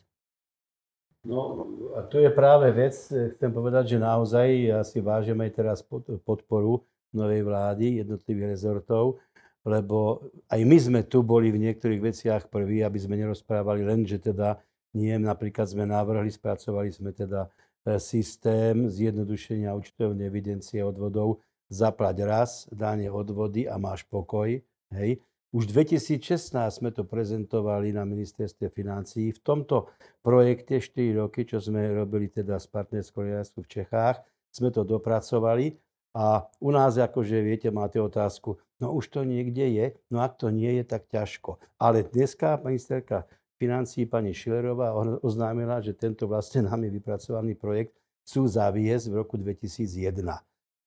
[1.21, 5.77] No a to je práve vec, chcem povedať, že naozaj ja si vážim aj teraz
[6.25, 6.81] podporu
[7.13, 9.21] novej vlády, jednotlivých rezortov,
[9.61, 14.17] lebo aj my sme tu boli v niektorých veciach prví, aby sme nerozprávali len, že
[14.17, 14.57] teda
[14.97, 17.47] nie, napríklad sme navrhli, spracovali sme teda
[17.85, 21.39] e, systém zjednodušenia účtovnej evidencie odvodov,
[21.71, 24.59] zaplať raz dáne odvody a máš pokoj,
[24.91, 25.11] hej.
[25.51, 29.35] Už v 2016 sme to prezentovali na ministerstve financií.
[29.35, 29.91] V tomto
[30.23, 33.27] projekte 4 roky, čo sme robili teda s partnerskou
[33.59, 35.75] v Čechách, sme to dopracovali
[36.15, 40.51] a u nás, akože viete, máte otázku, no už to niekde je, no ak to
[40.51, 41.59] nie je, tak ťažko.
[41.79, 49.05] Ale dneska ministerka financí pani Šilerová oznámila, že tento vlastne nami vypracovaný projekt chcú zaviesť
[49.11, 50.15] v roku 2001.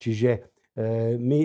[0.00, 0.40] Čiže e,
[1.20, 1.40] my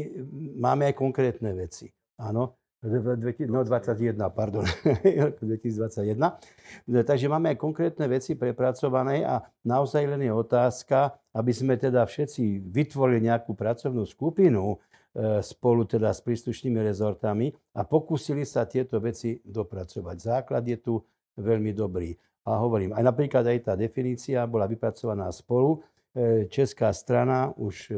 [0.59, 1.87] máme aj konkrétne veci.
[2.19, 6.15] Áno, no 21, pardon, 2021.
[7.09, 12.63] Takže máme aj konkrétne veci prepracované a naozaj len je otázka, aby sme teda všetci
[12.71, 14.79] vytvorili nejakú pracovnú skupinu
[15.11, 20.15] e, spolu teda s príslušnými rezortami a pokúsili sa tieto veci dopracovať.
[20.15, 20.93] Základ je tu
[21.35, 22.15] veľmi dobrý.
[22.47, 25.83] A hovorím, aj napríklad aj tá definícia bola vypracovaná spolu.
[26.15, 27.91] E, Česká strana už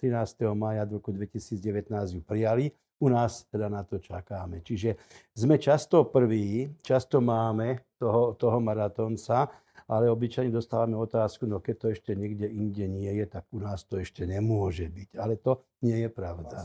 [0.00, 4.62] E, maja roku 2019 ju prijali u nás teda na to čakáme.
[4.62, 4.96] Čiže
[5.34, 9.50] sme často prví, často máme toho, toho maratónca,
[9.84, 13.84] ale obyčajne dostávame otázku, no keď to ešte niekde inde nie je, tak u nás
[13.84, 15.08] to ešte nemôže byť.
[15.20, 16.64] Ale to nie je pravda.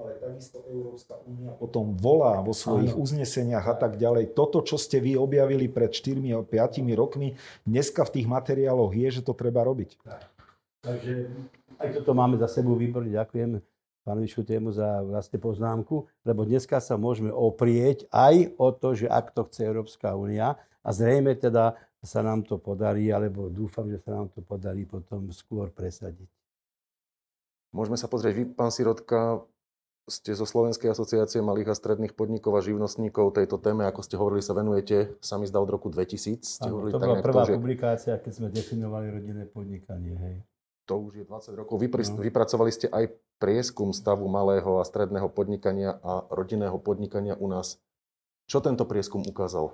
[0.00, 3.04] Ale takisto Európska únia potom volá vo svojich ano.
[3.04, 4.32] uzneseniach a tak ďalej.
[4.32, 6.46] Toto, čo ste vy objavili pred 4-5
[6.96, 7.36] rokmi,
[7.68, 10.00] dneska v tých materiáloch je, že to treba robiť.
[10.00, 10.22] Tak.
[10.80, 11.12] Takže
[11.76, 13.12] aj toto máme za sebou výborne.
[13.12, 13.60] Ďakujem
[14.04, 19.32] pánovi Šutiemu za vlastne poznámku, lebo dneska sa môžeme oprieť aj o to, že ak
[19.36, 24.16] to chce Európska únia a zrejme teda sa nám to podarí, alebo dúfam, že sa
[24.16, 26.28] nám to podarí potom skôr presadiť.
[27.76, 29.44] Môžeme sa pozrieť, vy, pán Sirotka,
[30.08, 34.42] ste zo Slovenskej asociácie malých a stredných podnikov a živnostníkov tejto téme, ako ste hovorili,
[34.42, 36.40] sa venujete, sa mi zdá od roku 2000.
[36.40, 37.60] Ste ano, to bola prvá to, že...
[37.60, 40.16] publikácia, keď sme definovali rodinné podnikanie.
[40.18, 40.36] Hej
[40.90, 41.78] to už je 20 rokov.
[41.78, 42.18] Vypr- no.
[42.18, 47.78] Vypracovali ste aj prieskum stavu malého a stredného podnikania a rodinného podnikania u nás.
[48.50, 49.70] Čo tento prieskum ukázal?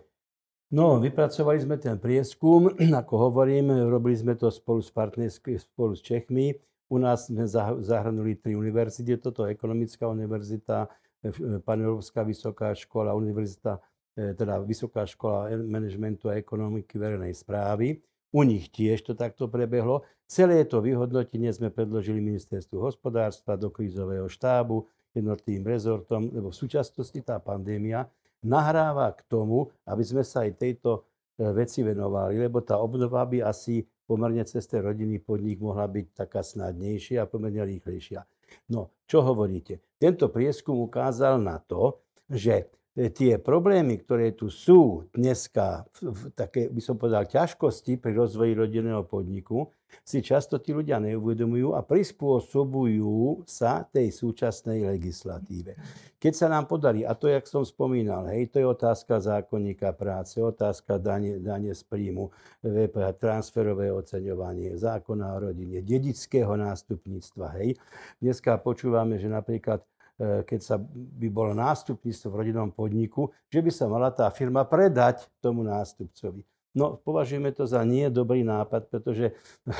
[0.68, 2.68] No, vypracovali sme ten prieskum,
[3.00, 6.52] ako hovorím, robili sme to spolu s partnerskými, spolu s Čechmi.
[6.92, 7.48] U nás sme
[7.82, 10.86] zahrnuli tri univerzity, toto Ekonomická univerzita,
[11.24, 13.80] e, Paneurópska vysoká škola, univerzita,
[14.14, 18.04] e, teda Vysoká škola manažmentu a ekonomiky verejnej správy.
[18.34, 20.02] U nich tiež to takto prebehlo.
[20.26, 27.16] Celé to vyhodnotenie sme predložili ministerstvu hospodárstva do krízového štábu, jednotlivým rezortom, lebo v súčasnosti
[27.24, 28.04] tá pandémia
[28.44, 31.08] nahráva k tomu, aby sme sa aj tejto
[31.56, 36.44] veci venovali, lebo tá obnova by asi pomerne cez ten rodinný podnik mohla byť taká
[36.44, 38.24] snadnejšia a pomerne rýchlejšia.
[38.70, 39.82] No, čo hovoríte?
[39.96, 46.72] Tento prieskum ukázal na to, že E, tie problémy, ktoré tu sú dneska, v také,
[46.72, 49.68] by som povedal, ťažkosti pri rozvoji rodinného podniku,
[50.04, 55.76] si často tí ľudia neuvedomujú a prispôsobujú sa tej súčasnej legislatíve.
[56.16, 60.40] Keď sa nám podarí, a to, jak som spomínal, hej, to je otázka zákonníka práce,
[60.42, 62.32] otázka dane, dane z príjmu,
[62.64, 67.46] VPH, transferové oceňovanie, zákona o rodine, dedického nástupníctva.
[67.62, 67.78] Hej.
[68.20, 69.84] Dneska počúvame, že napríklad
[70.16, 75.28] keď sa by bolo nástupníctvo v rodinnom podniku, že by sa mala tá firma predať
[75.44, 76.40] tomu nástupcovi.
[76.76, 79.32] No, považujeme to za nie dobrý nápad, pretože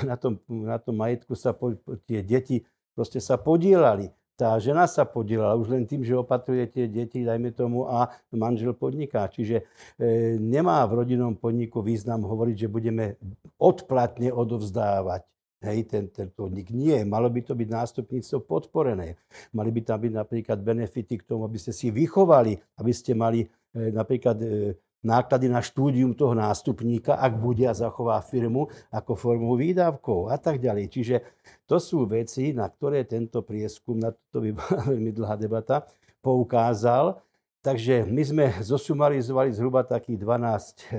[0.09, 1.77] na tom, na tom majetku sa po,
[2.09, 2.65] tie deti
[2.97, 4.09] proste sa podielali.
[4.37, 8.77] Tá žena sa podielala už len tým, že opatruje tie deti, dajme tomu, a manžel
[8.77, 9.33] podniká.
[9.33, 9.65] Čiže
[9.97, 13.17] e, nemá v rodinnom podniku význam hovoriť, že budeme
[13.57, 15.25] odplatne odovzdávať
[15.65, 16.69] Hej, ten, ten podnik.
[16.69, 19.17] Nie, malo by to byť nástupníctvo podporené.
[19.57, 23.41] Mali by tam byť napríklad benefity k tomu, aby ste si vychovali, aby ste mali
[23.41, 23.49] e,
[23.89, 30.29] napríklad e, náklady na štúdium toho nástupníka, ak bude a zachová firmu ako formu výdavkov
[30.29, 30.93] a tak ďalej.
[30.93, 31.17] Čiže
[31.65, 35.89] to sú veci, na ktoré tento prieskum, na to by bola veľmi dlhá debata,
[36.21, 37.17] poukázal.
[37.65, 40.99] Takže my sme zosumarizovali zhruba takých 12 e,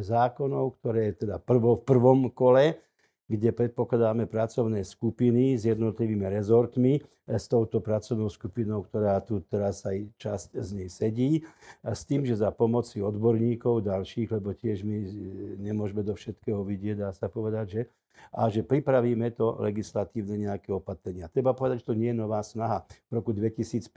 [0.00, 2.85] zákonov, ktoré teda prvo, v prvom kole
[3.26, 9.82] kde predpokladáme pracovné skupiny s jednotlivými rezortmi, e, s touto pracovnou skupinou, ktorá tu teraz
[9.82, 11.30] aj časť z nej sedí,
[11.82, 15.08] a s tým, že za pomoci odborníkov ďalších, lebo tiež my e,
[15.58, 17.80] nemôžeme do všetkého vidieť, dá sa povedať, že
[18.32, 21.30] a že pripravíme to legislatívne nejaké opatrenia.
[21.32, 22.84] Treba povedať, že to nie je nová snaha.
[23.08, 23.88] V roku 2015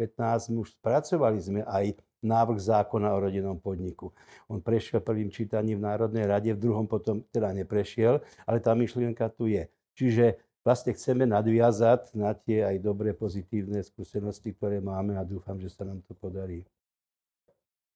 [0.56, 4.12] už spracovali sme aj návrh zákona o rodinnom podniku.
[4.52, 9.32] On prešiel prvým čítaním v Národnej rade, v druhom potom teda neprešiel, ale tá myšlienka
[9.32, 9.68] tu je.
[9.96, 15.72] Čiže vlastne chceme nadviazať na tie aj dobré pozitívne skúsenosti, ktoré máme a dúfam, že
[15.72, 16.68] sa nám to podarí.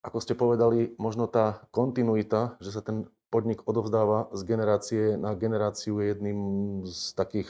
[0.04, 5.98] Ako ste povedali, možno tá kontinuita, že sa ten podnik odovzdáva z generácie na generáciu
[5.98, 6.40] je jedným
[6.86, 7.50] z takých,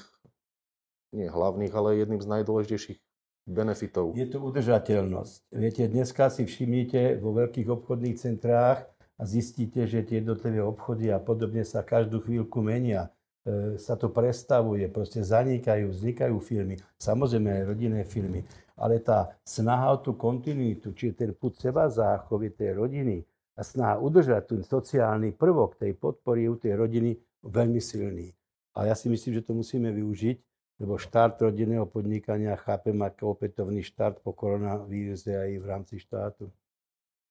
[1.11, 2.99] nie hlavných, ale jedným z najdôležitejších
[3.43, 4.15] benefitov.
[4.15, 5.51] Je to udržateľnosť.
[5.51, 8.87] Viete, dneska si všimnite vo veľkých obchodných centrách
[9.19, 13.11] a zistíte, že tie jednotlivé obchody a podobne sa každú chvíľku menia.
[13.43, 18.47] E, sa to prestavuje, proste zanikajú, vznikajú firmy, samozrejme aj rodinné firmy.
[18.79, 23.21] Ale tá snaha o tú kontinuitu, či ten put seba záchovy tej rodiny
[23.53, 28.33] a snaha udržať ten sociálny prvok tej podpory u tej rodiny veľmi silný.
[28.73, 30.37] A ja si myslím, že to musíme využiť
[30.81, 36.49] lebo štart rodinného podnikania chápem ako opätovný štart po koronavíruze aj v rámci štátu.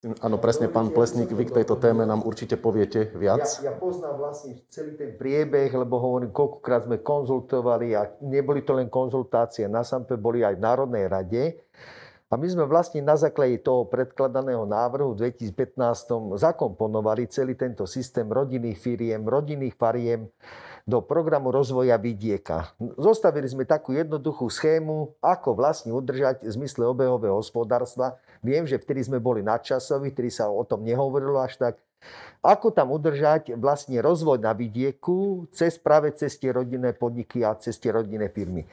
[0.03, 3.47] Áno, presne, pán Plesník, vy k tejto téme nám určite poviete viac.
[3.63, 8.75] Ja, ja poznám vlastne celý ten priebeh, lebo hovorím, koľkokrát sme konzultovali a neboli to
[8.75, 11.43] len konzultácie, na Sampe boli aj v Národnej rade.
[12.33, 18.25] A my sme vlastne na základe toho predkladaného návrhu v 2015 zakomponovali celý tento systém
[18.25, 20.33] rodinných firiem, rodinných fariem,
[20.89, 22.75] do programu rozvoja vidieka.
[22.99, 28.19] Zostavili sme takú jednoduchú schému, ako vlastne udržať v zmysle obehového hospodárstva.
[28.43, 31.75] Viem, že vtedy sme boli nadčasoví, vtedy sa o tom nehovorilo až tak.
[32.43, 37.79] Ako tam udržať vlastne rozvoj na vidieku cez práve cez tie rodinné podniky a cez
[37.79, 38.67] tie rodinné firmy.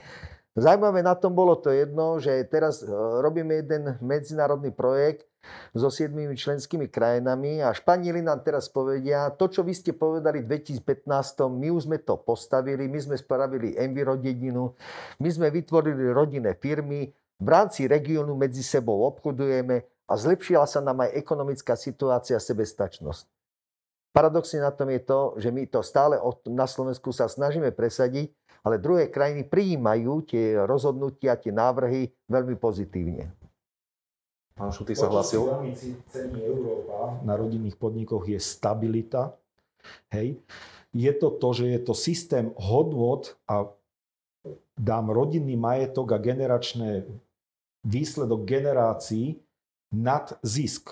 [0.58, 2.90] Zajímavé na tom bolo to jedno, že teraz e,
[3.22, 5.30] robíme jeden medzinárodný projekt,
[5.72, 10.60] so siedmými členskými krajinami a Španieli nám teraz povedia, to, čo vy ste povedali v
[10.60, 11.08] 2015,
[11.48, 14.76] my už sme to postavili, my sme spravili Enviro dedinu,
[15.22, 17.10] my sme vytvorili rodinné firmy,
[17.40, 23.24] v rámci regiónu medzi sebou obchodujeme a zlepšila sa nám aj ekonomická situácia a sebestačnosť.
[24.12, 28.82] Paradoxne na tom je to, že my to stále na Slovensku sa snažíme presadiť, ale
[28.82, 33.32] druhé krajiny prijímajú tie rozhodnutia, tie návrhy veľmi pozitívne.
[34.60, 35.40] Pán Šutý sa hlasil.
[36.12, 39.32] cení Európa na rodinných podnikoch je stabilita.
[40.12, 40.36] Hej.
[40.92, 43.72] Je to to, že je to systém hodnot a
[44.76, 47.08] dám rodinný majetok a generačné
[47.88, 49.40] výsledok generácií
[49.96, 50.92] nad zisk.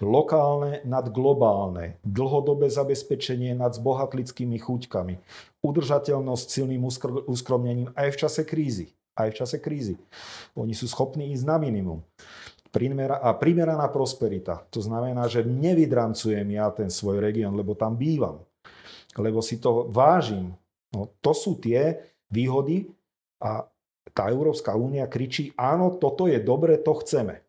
[0.00, 5.14] Lokálne nad globálne, dlhodobé zabezpečenie nad zbohatlickými chuťkami,
[5.60, 6.82] udržateľnosť silným
[7.28, 8.86] uskromnením aj v čase krízy.
[9.14, 9.94] Aj v čase krízy.
[10.58, 12.02] Oni sú schopní ísť na minimum
[12.74, 14.66] a primeraná prosperita.
[14.74, 18.42] To znamená, že nevydrancujem ja ten svoj región, lebo tam bývam.
[19.14, 20.58] Lebo si to vážim.
[20.90, 22.90] No, to sú tie výhody
[23.38, 23.62] a
[24.10, 27.43] tá Európska únia kričí, áno, toto je dobre, to chceme.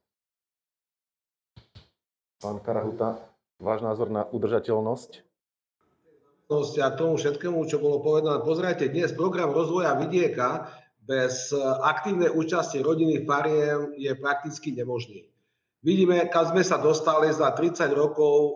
[2.45, 3.17] Pán Karahuta,
[3.57, 5.25] Váš názor na udržateľnosť?
[6.77, 8.37] A tomu všetkému, čo bolo povedané.
[8.45, 10.69] Pozrite, dnes program rozvoja vidieka
[11.01, 11.49] bez
[11.81, 15.25] aktívnej účasti rodinných fariem je prakticky nemožný.
[15.85, 18.51] Vidíme, kam sme sa dostali za 30 rokov e,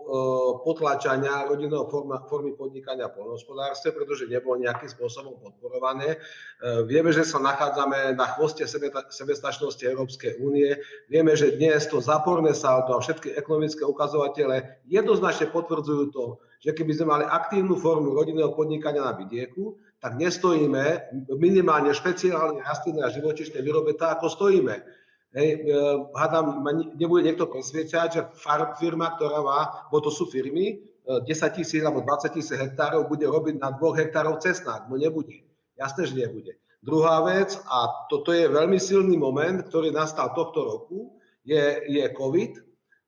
[0.66, 6.18] potlačania rodinného forma, formy podnikania v poľnohospodárstve, pretože nebolo nejakým spôsobom podporované.
[6.18, 8.66] E, vieme, že sa nachádzame na chvoste
[9.14, 10.74] sebestačnosti Európskej únie.
[11.06, 16.98] Vieme, že dnes to záporné saldo a všetky ekonomické ukazovatele jednoznačne potvrdzujú to, že keby
[16.98, 23.62] sme mali aktívnu formu rodinného podnikania na vidieku, tak nestojíme minimálne špeciálne rastlinné a živočišné
[23.62, 24.99] výrobe tak, ako stojíme
[25.30, 25.78] Hej, e,
[26.18, 26.66] hádam,
[26.98, 28.22] nebude niekto presviečať, že
[28.82, 33.30] firma, ktorá má, bo to sú firmy, 10 e, tisíc alebo 20 tisíc hektárov bude
[33.30, 34.90] robiť na dvoch hektárov cesnák.
[34.90, 35.46] No nebude.
[35.78, 36.58] Jasné, že nebude.
[36.82, 41.14] Druhá vec, a toto je veľmi silný moment, ktorý nastal tohto roku,
[41.46, 42.52] je, je COVID.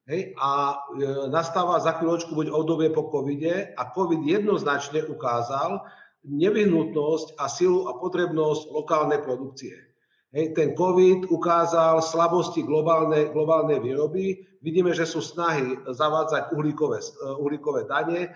[0.07, 5.83] Hej, a e, nastáva za chvíľočku buď obdobie po covide a covid jednoznačne ukázal
[6.27, 9.92] nevyhnutnosť a silu a potrebnosť lokálnej produkcie.
[10.33, 14.41] Hej, ten COVID ukázal slabosti globálnej, globálnej výroby.
[14.65, 17.05] Vidíme, že sú snahy zavádzať uhlíkové,
[17.37, 18.33] uhlíkové dane.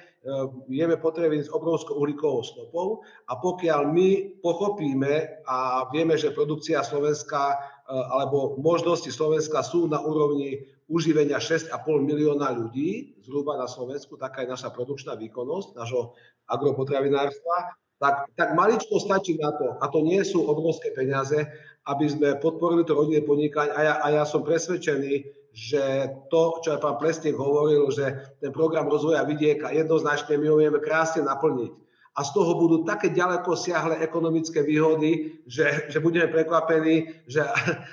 [0.68, 3.00] Vieme eh, potreby s obrovskou uhlíkovou stopou
[3.32, 4.10] a pokiaľ my
[4.44, 11.80] pochopíme a vieme, že produkcia Slovenska eh, alebo možnosti Slovenska sú na úrovni uživenia 6,5
[12.04, 16.12] milióna ľudí, zhruba na Slovensku, taká je naša produkčná výkonnosť nášho
[16.44, 21.48] agropotravinárstva, tak, tak maličko stačí na to, a to nie sú obrovské peniaze,
[21.86, 23.70] aby sme podporili to rodinné podnikanie.
[23.70, 25.22] A ja, a ja som presvedčený,
[25.56, 30.56] že to, čo aj pán Plesník hovoril, že ten program rozvoja vidieka jednoznačne my ho
[30.60, 31.72] vieme krásne naplniť.
[32.16, 37.44] A z toho budú také ďaleko siahle ekonomické výhody, že, že budeme prekvapení, že,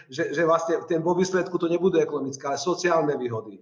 [0.08, 3.60] že, že vlastne ten, vo výsledku to nebudú ekonomické, ale sociálne výhody.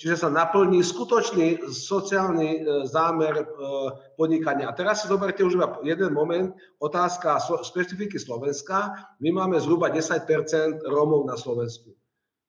[0.00, 3.44] Čiže sa naplní skutočný sociálny e, zámer e,
[4.16, 4.72] podnikania.
[4.72, 8.96] A teraz si zoberte už iba jeden moment, otázka špecifiky Slovenska.
[9.20, 10.24] My máme zhruba 10%
[10.88, 11.92] Rómov na Slovensku.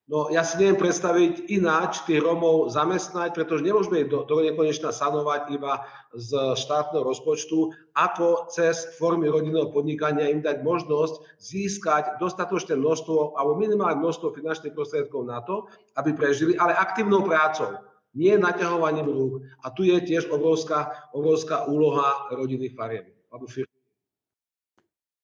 [0.10, 4.90] No ja si neviem predstaviť ináč tých Rómov zamestnať, pretože nemôžeme ich do, do nekonečna
[4.90, 5.86] sanovať iba
[6.18, 13.62] z štátneho rozpočtu, ako cez formy rodinného podnikania im dať možnosť získať dostatočné množstvo alebo
[13.62, 17.78] minimálne množstvo finančných prostriedkov na to, aby prežili, ale aktívnou prácou,
[18.18, 19.46] nie naťahovaním rúk.
[19.62, 23.14] A tu je tiež obrovská, obrovská úloha rodinných fariem.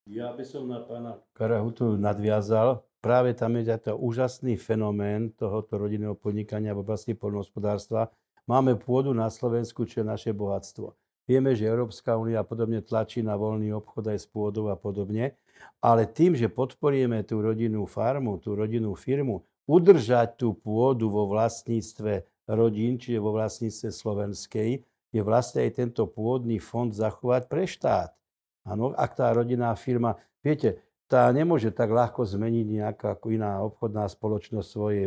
[0.05, 6.17] Ja by som na pána Karahutu nadviazal práve tam je to úžasný fenomén tohoto rodinného
[6.17, 8.09] podnikania v oblasti poľnohospodárstva.
[8.49, 10.97] Máme pôdu na Slovensku, čo je naše bohatstvo.
[11.29, 15.37] Vieme, že Európska únia podobne tlačí na voľný obchod aj s pôdou a podobne,
[15.85, 22.25] ale tým, že podporíme tú rodinnú farmu, tú rodinnú firmu, udržať tú pôdu vo vlastníctve
[22.49, 24.81] rodín, čiže vo vlastníctve slovenskej,
[25.13, 28.13] je vlastne aj tento pôdny fond zachovať pre štát.
[28.65, 34.09] Áno, ak tá rodinná firma, viete, tá nemôže tak ľahko zmeniť nejaká ako iná obchodná
[34.09, 35.03] spoločnosť svoje,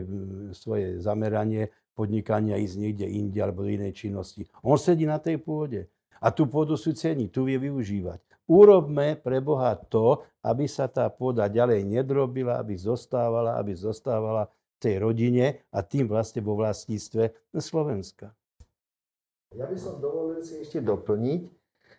[0.54, 4.46] svoje zameranie, podnikania, ísť niekde inde alebo do inej činnosti.
[4.62, 5.90] On sedí na tej pôde
[6.22, 8.22] a tú pôdu sú cení, tu vie využívať.
[8.48, 14.76] Urobme pre Boha to, aby sa tá pôda ďalej nedrobila, aby zostávala, aby zostávala v
[14.80, 18.32] tej rodine a tým vlastne vo vlastníctve Slovenska.
[19.52, 21.40] Ja by som dovolil si ešte doplniť.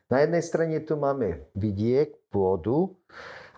[0.09, 2.97] Na jednej strane tu máme vidiek, pôdu,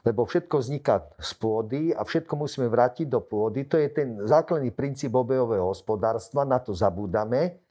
[0.02, 3.70] lebo všetko vzniká z pôdy a všetko musíme vrátiť do pôdy.
[3.70, 7.62] To je ten základný princíp obehového hospodárstva, na to zabúdame.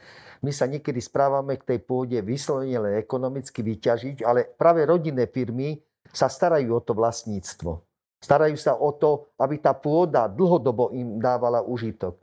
[0.41, 5.77] My sa niekedy správame k tej pôde vyslovene len ekonomicky vyťažiť, ale práve rodinné firmy
[6.09, 7.83] sa starajú o to vlastníctvo.
[8.21, 12.21] Starajú sa o to, aby tá pôda dlhodobo im dávala užitok.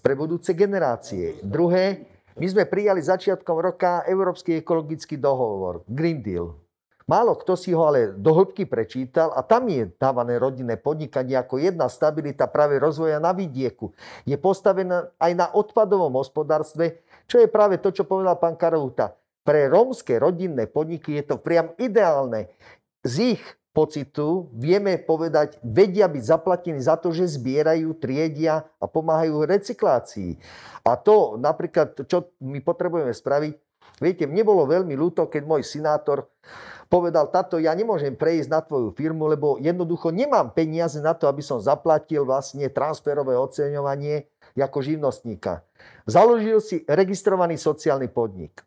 [0.00, 1.40] Pre budúce generácie.
[1.44, 6.63] Druhé, my sme prijali začiatkom roka Európsky ekologický dohovor, Green Deal.
[7.04, 11.60] Málo kto si ho ale do hĺbky prečítal a tam je dávané rodinné podnikanie ako
[11.60, 13.92] jedna stabilita práve rozvoja na vidieku.
[14.24, 19.12] Je postavená aj na odpadovom hospodárstve, čo je práve to, čo povedal pán Karouta.
[19.44, 22.48] Pre rómske rodinné podniky je to priam ideálne.
[23.04, 23.44] Z ich
[23.74, 30.38] pocitu vieme povedať, vedia byť zaplatení za to, že zbierajú, triedia a pomáhajú recyklácii.
[30.86, 33.63] A to napríklad, čo my potrebujeme spraviť,
[33.98, 36.30] viete, mne bolo veľmi ľúto, keď môj sinátor
[36.92, 41.42] povedal, táto ja nemôžem prejsť na tvoju firmu, lebo jednoducho nemám peniaze na to, aby
[41.42, 45.66] som zaplatil vlastne transferové oceňovanie ako živnostníka.
[46.06, 48.62] Založil si registrovaný sociálny podnik.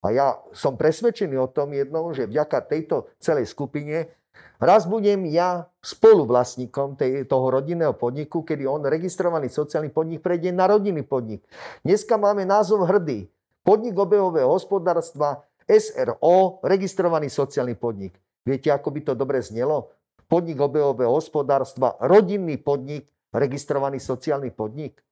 [0.00, 4.08] A ja som presvedčený o tom jednom, že vďaka tejto celej skupine
[4.56, 10.70] raz budem ja spoluvlastníkom tej, toho rodinného podniku, kedy on registrovaný sociálny podnik prejde na
[10.70, 11.44] rodinný podnik.
[11.84, 13.28] Dneska máme názov hrdý.
[13.66, 18.14] Podnik obehového hospodárstva SRO, registrovaný sociálny podnik.
[18.46, 19.90] Viete, ako by to dobre znelo?
[20.30, 25.02] Podnik obehového hospodárstva, rodinný podnik, registrovaný sociálny podnik.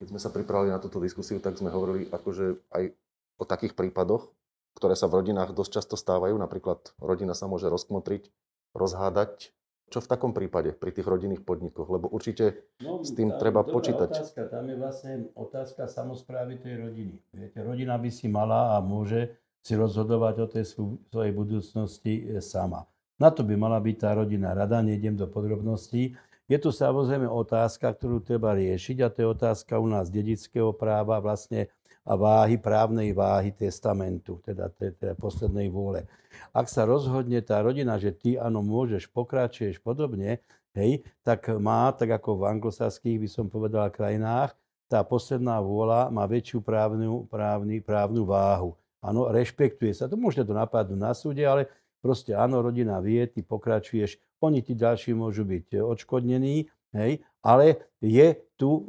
[0.00, 2.96] Keď sme sa pripravili na túto diskusiu, tak sme hovorili akože aj
[3.36, 4.24] o takých prípadoch,
[4.72, 6.32] ktoré sa v rodinách dosť často stávajú.
[6.40, 8.32] Napríklad rodina sa môže rozkmotriť,
[8.72, 9.52] rozhádať.
[9.92, 11.84] Čo v takom prípade pri tých rodinných podnikoch?
[11.92, 14.08] Lebo určite no, s tým tá, treba počítať.
[14.08, 14.48] Otázka.
[14.48, 17.20] Tam je vlastne otázka samozprávy tej rodiny.
[17.36, 20.64] Viete, rodina by si mala a môže si rozhodovať o tej
[21.12, 22.88] svojej budúcnosti e, sama.
[23.20, 26.16] Na to by mala byť tá rodina rada, nejdem do podrobností.
[26.48, 31.20] Je tu samozrejme otázka, ktorú treba riešiť a to je otázka u nás dedického práva
[31.20, 31.68] vlastne
[32.02, 36.10] a váhy, právnej váhy testamentu, teda tej poslednej vôle.
[36.50, 40.42] Ak sa rozhodne tá rodina, že ty áno môžeš, pokračuješ podobne,
[40.74, 44.56] hej, tak má, tak ako v anglosaských by som povedal krajinách,
[44.90, 48.76] tá posledná vôľa má väčšiu právnu, právny, právnu váhu.
[49.00, 50.04] Áno, rešpektuje sa.
[50.04, 51.70] To môžete to napadnúť na súde, ale
[52.04, 56.66] proste áno, rodina vie, ty pokračuješ oni tí ďalší môžu byť odškodnení,
[56.98, 58.82] hej, ale je tu uh,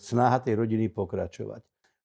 [0.00, 1.60] snaha tej rodiny pokračovať.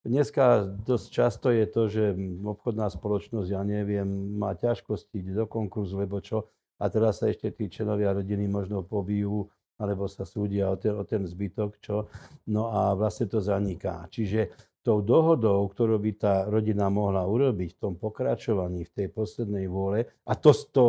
[0.08, 4.08] Dneska dosť často je to, že obchodná spoločnosť, ja neviem,
[4.40, 6.48] má ťažkosti do konkurzu, lebo čo,
[6.80, 11.04] a teraz sa ešte tí členovia rodiny možno pobijú, alebo sa súdia o ten, o
[11.04, 12.08] ten zbytok, čo,
[12.48, 14.08] no a vlastne to zaniká.
[14.08, 19.68] Čiže tou dohodou, ktorú by tá rodina mohla urobiť v tom pokračovaní, v tej poslednej
[19.68, 20.86] vôle, a to, to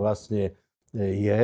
[0.00, 0.56] vlastne
[0.96, 1.38] je,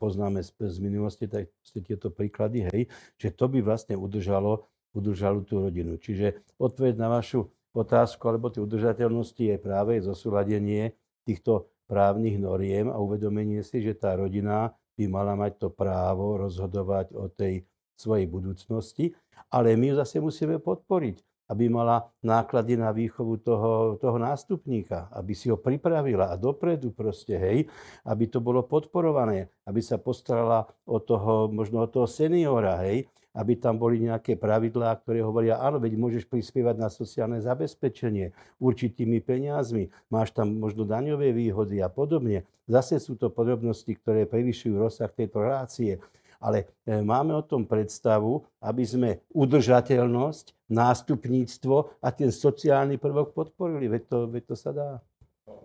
[0.00, 1.54] poznáme z, z minulosti tak
[1.86, 2.82] tieto príklady, hej,
[3.14, 5.96] že to by vlastne udržalo, udržalo tú rodinu.
[5.96, 10.92] Čiže odpoveď na vašu otázku alebo tej udržateľnosti je práve zosúladenie
[11.24, 17.16] týchto právnych noriem a uvedomenie si, že tá rodina by mala mať to právo rozhodovať
[17.16, 17.64] o tej
[17.96, 19.16] svojej budúcnosti,
[19.48, 25.36] ale my ju zase musíme podporiť aby mala náklady na výchovu toho, toho nástupníka, aby
[25.36, 27.68] si ho pripravila a dopredu proste, hej,
[28.08, 33.56] aby to bolo podporované, aby sa postarala o toho, možno o toho seniora, hej, aby
[33.56, 39.88] tam boli nejaké pravidlá, ktoré hovoria, áno, veď môžeš prispievať na sociálne zabezpečenie určitými peniazmi,
[40.12, 42.44] máš tam možno daňové výhody a podobne.
[42.68, 45.98] Zase sú to podrobnosti, ktoré prevyšujú rozsah tejto relácie
[46.42, 53.86] ale e, máme o tom predstavu, aby sme udržateľnosť, nástupníctvo a ten sociálny prvok podporili.
[53.86, 54.88] Veď to, veď to sa dá.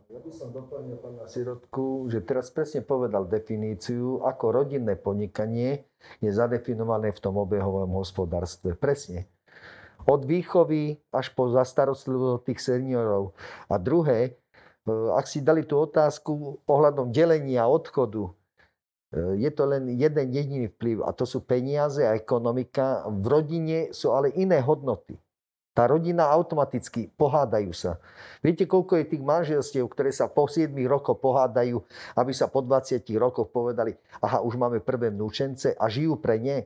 [0.08, 5.84] Ja by som doplnil pána Sirotku, že teraz presne povedal definíciu, ako rodinné podnikanie
[6.24, 8.80] je zadefinované v tom obehovom hospodárstve.
[8.80, 9.28] Presne.
[10.08, 13.36] Od výchovy až po zastarostlivosť tých seniorov.
[13.68, 14.40] A druhé,
[14.88, 18.32] e, ak si dali tú otázku ohľadom delenia odchodu,
[19.08, 23.08] E, je to len jeden jediný vplyv a to sú peniaze a ekonomika.
[23.08, 25.16] V rodine sú ale iné hodnoty.
[25.78, 28.02] Tá rodina automaticky pohádajú sa.
[28.42, 31.78] Viete, koľko je tých manželstiev, ktoré sa po 7 rokoch pohádajú,
[32.18, 33.94] aby sa po 20 rokoch povedali,
[34.26, 36.66] aha, už máme prvé vnúčence a žijú pre ne.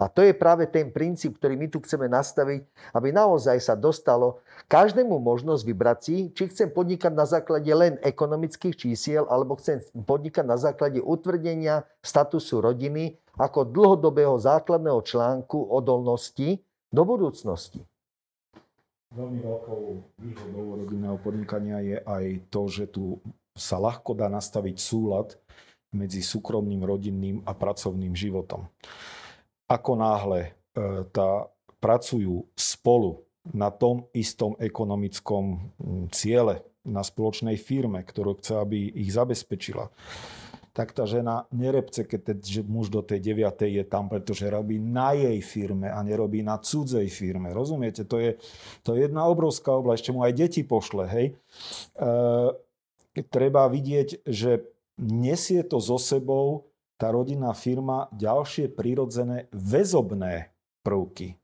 [0.00, 2.64] A to je práve ten princíp, ktorý my tu chceme nastaviť,
[2.96, 8.72] aby naozaj sa dostalo každému možnosť vybrať si, či chcem podnikať na základe len ekonomických
[8.72, 17.02] čísiel, alebo chcem podnikať na základe utvrdenia statusu rodiny ako dlhodobého základného článku odolnosti do
[17.04, 17.84] budúcnosti.
[19.08, 19.82] Veľmi veľkou
[20.20, 23.04] výhodou rodinného podnikania je aj to, že tu
[23.56, 25.34] sa ľahko dá nastaviť súlad
[25.96, 28.68] medzi súkromným, rodinným a pracovným životom.
[29.64, 30.50] Ako náhle e,
[31.08, 31.48] tá,
[31.80, 35.72] pracujú spolu na tom istom ekonomickom
[36.12, 39.88] ciele, na spoločnej firme, ktorú chce, aby ich zabezpečila,
[40.78, 42.38] tak tá žena nerepce, keď ten
[42.70, 43.50] muž do tej 9.
[43.66, 47.50] je tam, pretože robí na jej firme a nerobí na cudzej firme.
[47.50, 48.06] Rozumiete?
[48.06, 48.38] To je,
[48.86, 51.10] to je jedna obrovská oblasť, ešte mu aj deti pošle.
[51.10, 51.26] Hej?
[51.98, 54.70] E, treba vidieť, že
[55.02, 60.54] nesie to so sebou tá rodinná firma ďalšie prírodzené väzobné
[60.86, 61.34] prvky,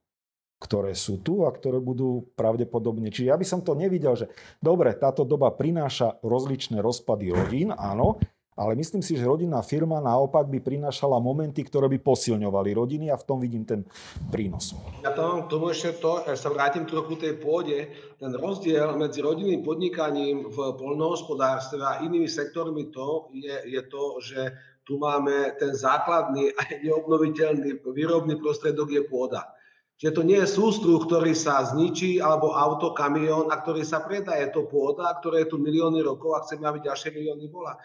[0.62, 3.11] ktoré sú tu a ktoré budú pravdepodobne.
[3.11, 4.30] Čiže ja by som to nevidel, že
[4.62, 8.22] dobre, táto doba prináša rozličné rozpady rodín, áno,
[8.55, 13.18] ale myslím si, že rodinná firma naopak by prinášala momenty, ktoré by posilňovali rodiny a
[13.18, 13.82] v tom vidím ten
[14.30, 14.78] prínos.
[15.02, 17.90] Ja tam mám k tomu ešte to, ja sa vrátim trochu tej pôde,
[18.22, 24.40] ten rozdiel medzi rodinným podnikaním v poľnohospodárstve a inými sektormi to je, je to, že
[24.86, 29.50] tu máme ten základný a neobnoviteľný výrobný prostriedok je pôda.
[29.94, 34.34] Čiže to nie je sústruh, ktorý sa zničí, alebo auto, kamión, a ktorý sa predá.
[34.34, 37.78] Je to pôda, ktoré je tu milióny rokov a chceme, aby ďalšie milióny bola.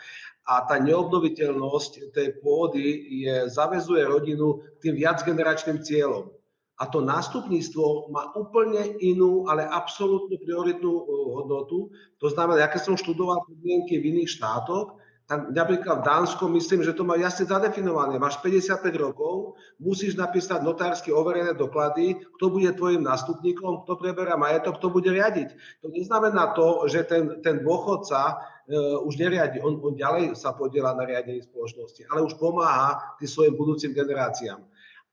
[0.49, 2.81] A tá neobnoviteľnosť tej pôdy
[3.21, 6.33] je, zavezuje rodinu k tým viacgeneračným cieľom.
[6.79, 11.05] A to nástupníctvo má úplne inú, ale absolútnu prioritnú uh,
[11.37, 11.91] hodnotu.
[12.23, 14.98] To znamená, keď som študoval podmienky v iných štátoch,
[15.29, 18.17] tak napríklad v Dánsku myslím, že to má jasne zadefinované.
[18.17, 24.81] Máš 55 rokov, musíš napísať notársky overené doklady, kto bude tvojim nástupníkom, kto preberá majetok,
[24.81, 25.53] kto bude riadiť.
[25.85, 30.97] To neznamená to, že ten, ten dôchodca uh, už neriadi, on, on ďalej sa podiela
[30.97, 34.65] na riadení spoločnosti, ale už pomáha tým svojim budúcim generáciám.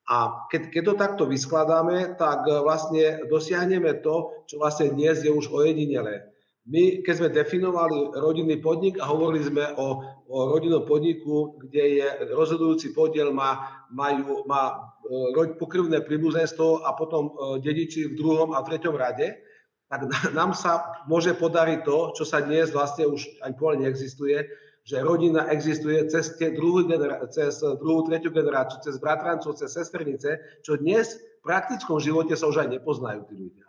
[0.08, 5.34] A keď, keď to takto vyskladáme, tak e, vlastne dosiahneme to, čo vlastne dnes je
[5.34, 6.30] už ojedinelé
[6.66, 12.06] my, keď sme definovali rodinný podnik a hovorili sme o, o rodinnom podniku, kde je
[12.34, 18.66] rozhodujúci podiel má, majú, má e, pokrvné príbuzenstvo a potom e, dediči v druhom a
[18.66, 19.38] treťom rade,
[19.86, 24.42] tak nám sa môže podariť to, čo sa dnes vlastne už aj povedzme neexistuje,
[24.86, 30.62] že rodina existuje cez, tie druhú genera- cez druhú, tretiu generáciu, cez bratrancov, cez sesternice,
[30.66, 33.66] čo dnes v praktickom živote sa už aj nepoznajú tí ľudia.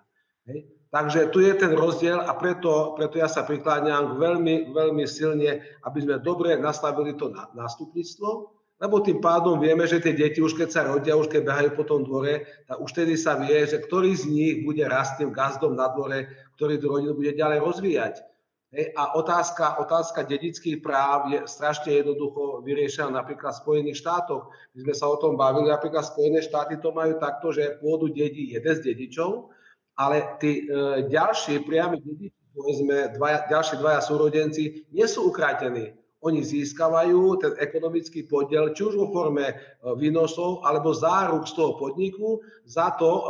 [0.49, 0.76] Hej?
[0.87, 5.99] Takže tu je ten rozdiel a preto, preto ja sa prikláňam veľmi, veľmi silne, aby
[5.99, 8.29] sme dobre nastavili to nástupníctvo,
[8.79, 11.83] lebo tým pádom vieme, že tie deti už keď sa rodia, už keď behajú po
[11.83, 15.75] tom dvore, tak už tedy sa vie, že ktorý z nich bude rásť tým gazdom
[15.75, 18.15] na dvore, ktorý tú rodinu bude ďalej rozvíjať.
[18.95, 24.51] A otázka, otázka dedických práv je strašne jednoducho vyriešená napríklad v Spojených štátoch.
[24.75, 28.53] My sme sa o tom bavili, napríklad Spojené štáty to majú takto, že pôdu dedí
[28.53, 29.49] jeden z dedičov
[29.97, 35.97] ale tí e, ďalší priami dediči, povedzme, dvaja, ďalší dvaja súrodenci, nie sú ukrátení.
[36.21, 39.55] Oni získavajú ten ekonomický podiel, či už vo forme e,
[39.97, 43.21] výnosov, alebo záruk z toho podniku za to, e,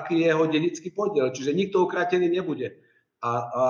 [0.00, 1.28] aký je jeho dedický podiel.
[1.28, 2.72] Čiže nikto ukrátený nebude.
[3.24, 3.64] A, a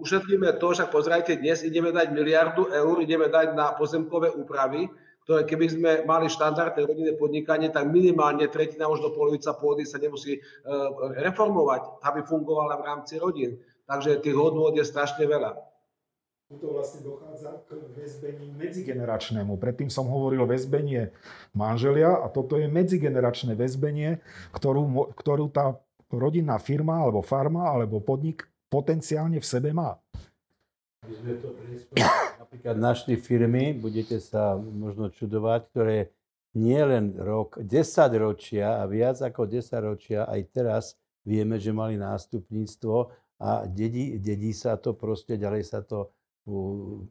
[0.00, 4.88] ušetríme to, že pozrite, dnes ideme dať miliardu eur, ideme dať na pozemkové úpravy,
[5.30, 10.34] ktoré keby sme mali štandardné rodinné podnikanie, tak minimálne tretina, možno polovica pôdy sa nemusí
[10.34, 10.40] e,
[11.22, 13.62] reformovať, aby fungovala v rámci rodín.
[13.86, 15.54] Takže tých hodnôt je strašne veľa.
[16.50, 19.54] Tu vlastne dochádza k väzbeniu medzigeneračnému.
[19.54, 21.14] Predtým som hovoril väzbenie
[21.54, 24.18] manželia a toto je medzigeneračné väzbenie,
[24.50, 25.78] ktorú, ktorú tá
[26.10, 29.94] rodinná firma alebo farma alebo podnik potenciálne v sebe má.
[31.06, 31.54] My sme to
[32.50, 36.10] napríklad našli firmy, budete sa možno čudovať, ktoré
[36.58, 37.78] nie len rok, 10
[38.18, 40.84] ročia a viac ako 10 ročia aj teraz
[41.22, 43.06] vieme, že mali nástupníctvo
[43.38, 46.10] a dedí, dedí sa to proste, ďalej sa to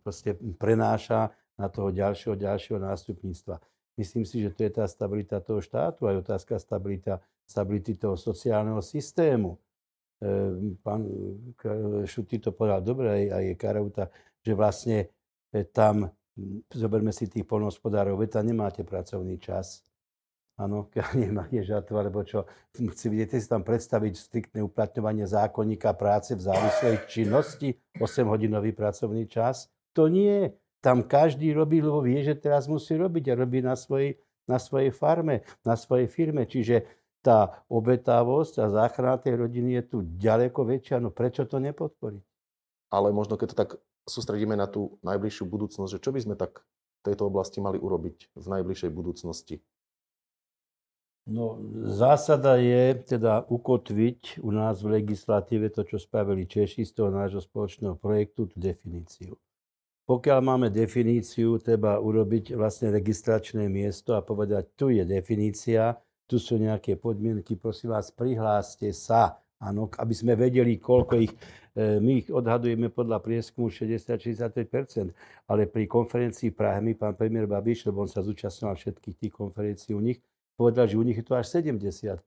[0.03, 3.63] proste prenáša na toho ďalšieho, ďalšieho nástupníctva.
[3.95, 8.83] Myslím si, že to je tá stabilita toho štátu, aj otázka stabilita, stability toho sociálneho
[8.83, 9.55] systému.
[10.19, 11.07] Ehm, pán
[12.03, 14.11] Šuty to povedal dobre, aj, aj Karauta,
[14.43, 15.07] že vlastne
[15.53, 16.09] e, tam,
[16.71, 19.83] zoberme si tých polnohospodárov, veď tam nemáte pracovný čas.
[20.59, 22.43] Áno, nemáte žatvu, alebo čo.
[22.75, 29.71] Si viete si tam predstaviť striktné uplatňovanie zákonníka práce v závislej činnosti, 8-hodinový pracovný čas?
[29.95, 30.51] To nie.
[30.83, 34.95] Tam každý robí, lebo vie, že teraz musí robiť a robí na svojej, na svojej
[34.95, 36.47] farme, na svojej firme.
[36.47, 36.87] Čiže
[37.19, 42.23] tá obetavosť a záchrana tej rodiny je tu ďaleko väčšia, no prečo to nepodporiť?
[42.95, 43.69] Ale možno keď to tak
[44.07, 46.61] sústredíme na tú najbližšiu budúcnosť, že čo by sme tak
[46.99, 49.63] v tejto oblasti mali urobiť v najbližšej budúcnosti?
[51.29, 57.13] No, zásada je teda ukotviť u nás v legislatíve to, čo spravili Češi z toho
[57.13, 59.37] nášho spoločného projektu, tú definíciu.
[60.09, 66.57] Pokiaľ máme definíciu, treba urobiť vlastne registračné miesto a povedať, tu je definícia, tu sú
[66.57, 71.33] nejaké podmienky, prosím vás, prihláste sa, áno, aby sme vedeli, koľko ich,
[71.79, 75.15] my ich odhadujeme podľa prieskumu 60-65%,
[75.47, 79.95] ale pri konferencii Prahe mi pán premiér Babiš, lebo on sa zúčastňoval všetkých tých konferencií
[79.95, 80.19] u nich,
[80.59, 82.19] povedal, že u nich je to až 70%,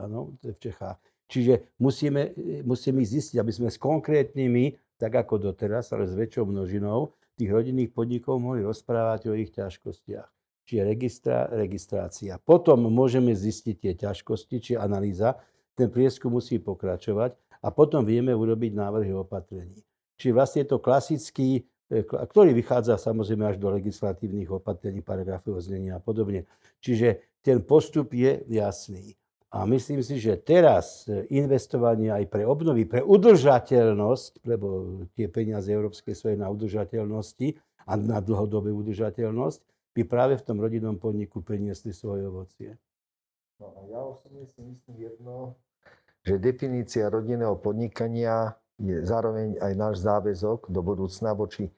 [0.00, 0.96] áno, v Čechách.
[1.28, 2.32] Čiže musíme,
[2.64, 7.92] musíme zistiť, aby sme s konkrétnymi, tak ako doteraz, ale s väčšou množinou, tých rodinných
[7.92, 10.26] podnikov mohli rozprávať o ich ťažkostiach
[10.68, 12.36] čiže registra, registrácia.
[12.36, 15.40] Potom môžeme zistiť tie ťažkosti, či analýza.
[15.72, 19.82] Ten prieskum musí pokračovať a potom vieme urobiť návrhy opatrení.
[20.18, 21.48] Čiže vlastne je to klasický,
[21.90, 26.46] e, ktorý vychádza samozrejme až do legislatívnych opatrení, paragrafového znenia a podobne.
[26.82, 29.14] Čiže ten postup je jasný.
[29.48, 35.72] A myslím si, že teraz e, investovanie aj pre obnovy, pre udržateľnosť, lebo tie peniaze
[35.72, 37.56] európske sú aj na udržateľnosti
[37.88, 39.60] a na dlhodobú udržateľnosť,
[39.96, 42.76] by práve v tom rodinnom podniku priniesli svoje ovocie.
[43.58, 45.58] No a ja osobne si myslím jedno,
[46.28, 51.72] že definícia rodinného podnikania je zároveň aj náš záväzok do budúcna voči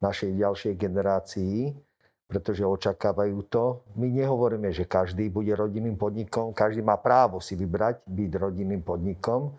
[0.00, 1.76] našej ďalšej generácii,
[2.24, 3.84] pretože očakávajú to.
[4.00, 9.52] My nehovoríme, že každý bude rodinným podnikom, každý má právo si vybrať byť rodinným podnikom,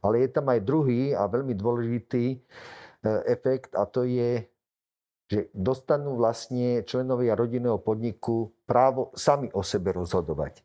[0.00, 2.38] ale je tam aj druhý a veľmi dôležitý e,
[3.28, 4.48] efekt a to je,
[5.28, 10.63] že dostanú vlastne členovia rodinného podniku právo sami o sebe rozhodovať.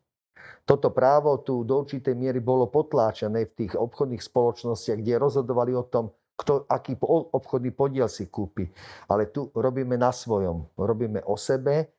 [0.70, 5.82] Toto právo tu do určitej miery bolo potláčané v tých obchodných spoločnostiach, kde rozhodovali o
[5.82, 6.94] tom, kto, aký
[7.34, 8.70] obchodný podiel si kúpi.
[9.10, 10.70] Ale tu robíme na svojom.
[10.78, 11.90] Robíme o sebe,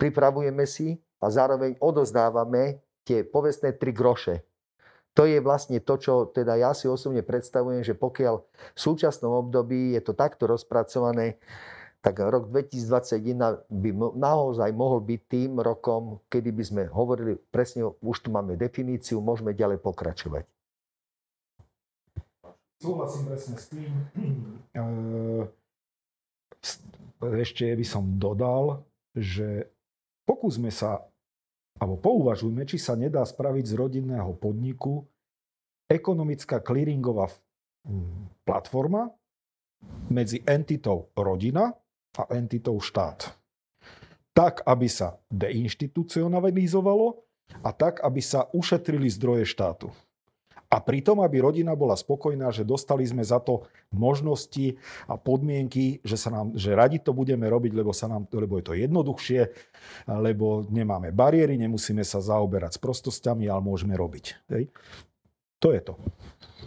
[0.00, 4.48] pripravujeme si a zároveň odozdávame tie povestné tri groše.
[5.12, 9.92] To je vlastne to, čo teda ja si osobne predstavujem, že pokiaľ v súčasnom období
[9.92, 11.36] je to takto rozpracované,
[12.00, 18.24] tak rok 2021 by naozaj mohol byť tým rokom, kedy by sme hovorili presne, už
[18.24, 20.48] tu máme definíciu, môžeme ďalej pokračovať.
[22.80, 23.92] Súhlasím presne s tým.
[27.44, 28.80] Ešte by som dodal,
[29.12, 29.68] že
[30.24, 31.04] pokúsme sa,
[31.76, 35.04] alebo pouvažujme, či sa nedá spraviť z rodinného podniku
[35.84, 37.28] ekonomická clearingová
[38.48, 39.12] platforma
[40.08, 41.76] medzi entitou rodina
[42.18, 43.34] a entitou štát.
[44.34, 47.22] Tak, aby sa deinstitucionalizovalo
[47.66, 49.90] a tak, aby sa ušetrili zdroje štátu.
[50.70, 54.78] A pritom, aby rodina bola spokojná, že dostali sme za to možnosti
[55.10, 58.64] a podmienky, že, sa nám, že radi to budeme robiť, lebo, sa nám, lebo je
[58.70, 59.50] to jednoduchšie,
[60.06, 64.46] lebo nemáme bariéry, nemusíme sa zaoberať s prostosťami, ale môžeme robiť.
[65.60, 65.94] To je to.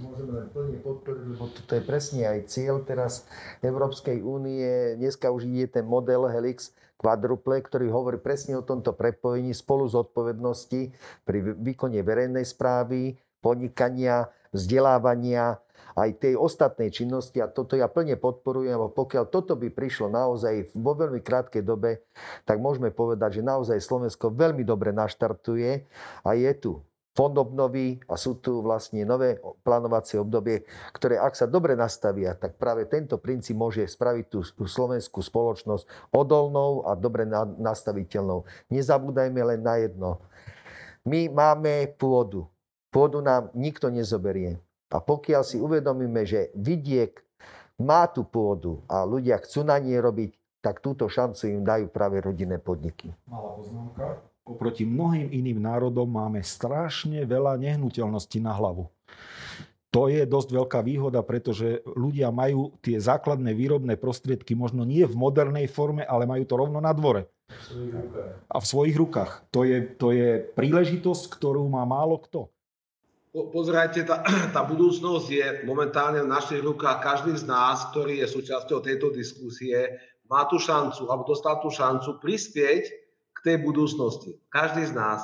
[0.02, 3.26] Môžeme len plne podporiť, lebo toto je presne aj cieľ teraz
[3.66, 4.98] Európskej únie.
[4.98, 9.98] Dneska už ide ten model Helix Quadruple, ktorý hovorí presne o tomto prepojení spolu z
[10.02, 10.94] odpovednosti
[11.26, 15.58] pri výkone verejnej správy, podnikania, vzdelávania,
[15.94, 20.74] aj tej ostatnej činnosti a toto ja plne podporujem, a pokiaľ toto by prišlo naozaj
[20.74, 22.02] vo veľmi krátkej dobe,
[22.50, 25.86] tak môžeme povedať, že naozaj Slovensko veľmi dobre naštartuje
[26.26, 26.82] a je tu
[27.14, 30.66] fond obnovy a sú tu vlastne nové plánovacie obdobie,
[30.98, 36.90] ktoré ak sa dobre nastavia, tak práve tento princíp môže spraviť tú, slovenskú spoločnosť odolnou
[36.90, 37.30] a dobre
[37.62, 38.50] nastaviteľnou.
[38.74, 40.26] Nezabúdajme len na jedno.
[41.06, 42.50] My máme pôdu.
[42.90, 44.58] Pôdu nám nikto nezoberie.
[44.90, 47.18] A pokiaľ si uvedomíme, že vidiek
[47.82, 52.22] má tú pôdu a ľudia chcú na nie robiť, tak túto šancu im dajú práve
[52.22, 53.12] rodinné podniky.
[53.26, 58.92] Malá poznámka oproti mnohým iným národom máme strašne veľa nehnuteľností na hlavu.
[59.94, 65.14] To je dosť veľká výhoda, pretože ľudia majú tie základné výrobné prostriedky možno nie v
[65.14, 67.30] modernej forme, ale majú to rovno na dvore.
[68.50, 69.46] A v svojich rukách.
[69.54, 72.50] To je, to je príležitosť, ktorú má málo kto.
[73.34, 74.26] Pozerajte, tá,
[74.56, 76.98] tá budúcnosť je momentálne v našich rukách.
[76.98, 79.94] Každý z nás, ktorý je súčasťou tejto diskusie,
[80.26, 83.03] má tú šancu, alebo dostal tú šancu prispieť
[83.44, 84.40] tej budúcnosti.
[84.50, 85.22] Každý z nás.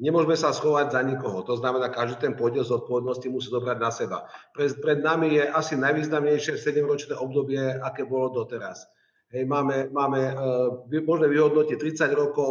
[0.00, 1.44] Nemôžeme sa schovať za nikoho.
[1.44, 4.18] To znamená, každý ten podiel zodpovednosti musí dobrať na seba.
[4.56, 8.88] Pred, pred nami je asi najvýznamnejšie 7-ročné obdobie, aké bolo doteraz.
[9.30, 12.50] Hej, máme, máme, uh, môžeme vyhodnotiť 30 rokov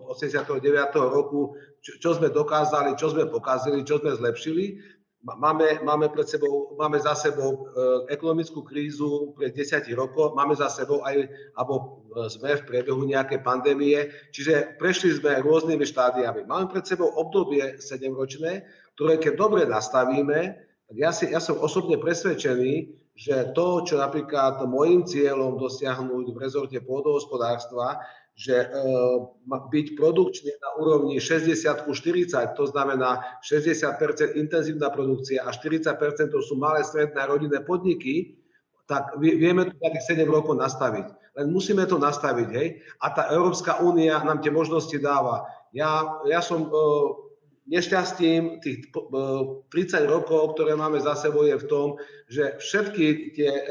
[0.00, 0.64] od 89.
[0.96, 1.54] roku,
[1.84, 4.80] čo, čo sme dokázali, čo sme pokazili, čo sme zlepšili
[5.18, 7.58] Máme, máme, pred sebou, máme za sebou e,
[8.14, 11.26] ekonomickú krízu pred 10 rokov, máme za sebou aj,
[11.58, 16.46] alebo e, sme v priebehu nejaké pandémie, čiže prešli sme rôznymi štádiami.
[16.46, 18.62] Máme pred sebou obdobie 7-ročné,
[18.94, 20.54] ktoré keď dobre nastavíme,
[20.86, 26.38] tak ja, si, ja som osobne presvedčený, že to, čo napríklad môjim cieľom dosiahnuť v
[26.38, 27.98] rezorte pôdohospodárstva,
[28.38, 28.66] že e,
[29.50, 36.38] byť produkčne na úrovni 60 ku 40, to znamená 60% intenzívna produkcia a 40 to
[36.38, 38.38] sú malé, stredné rodinné podniky,
[38.86, 41.06] tak vieme to takých 7 rokov nastaviť.
[41.34, 42.68] Len musíme to nastaviť, hej?
[43.02, 45.44] A tá Európska únia nám tie možnosti dáva.
[45.74, 46.70] Ja, ja som e,
[47.74, 49.02] nešťastím tých e,
[49.66, 51.86] 30 rokov, ktoré máme za sebou, je v tom,
[52.30, 53.64] že všetky tie e,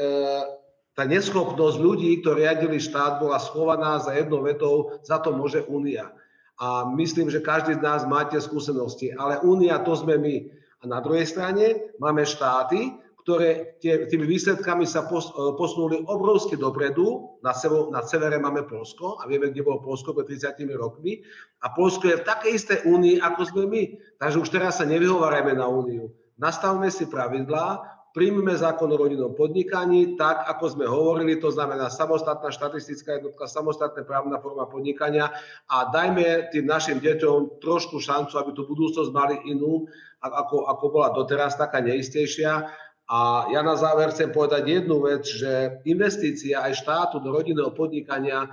[0.98, 6.10] tá neschopnosť ľudí, ktorí riadili štát, bola schovaná za jednou vetou, za to môže Únia.
[6.58, 9.14] A myslím, že každý z nás máte skúsenosti.
[9.14, 10.50] Ale Únia to sme my.
[10.82, 15.22] A na druhej strane máme štáty, ktoré tými výsledkami sa e,
[15.54, 17.38] posunuli obrovsky dopredu.
[17.46, 21.22] Na, sevo, na severe máme Polsko a vieme, kde bolo Polsko pred 30 rokmi.
[21.62, 23.82] A Polsko je v takej istej únii, ako sme my.
[24.18, 26.10] Takže už teraz sa nevyhovárajme na úniu.
[26.42, 32.48] Nastavme si pravidlá, príjmeme zákon o rodinnom podnikaní, tak ako sme hovorili, to znamená samostatná
[32.48, 35.32] štatistická jednotka, samostatná právna forma podnikania
[35.68, 39.88] a dajme tým našim deťom trošku šancu, aby tú budúcnosť mali inú,
[40.24, 42.68] ako, ako bola doteraz, taká neistejšia.
[43.08, 48.44] A ja na záver chcem povedať jednu vec, že investícia aj štátu do rodinného podnikania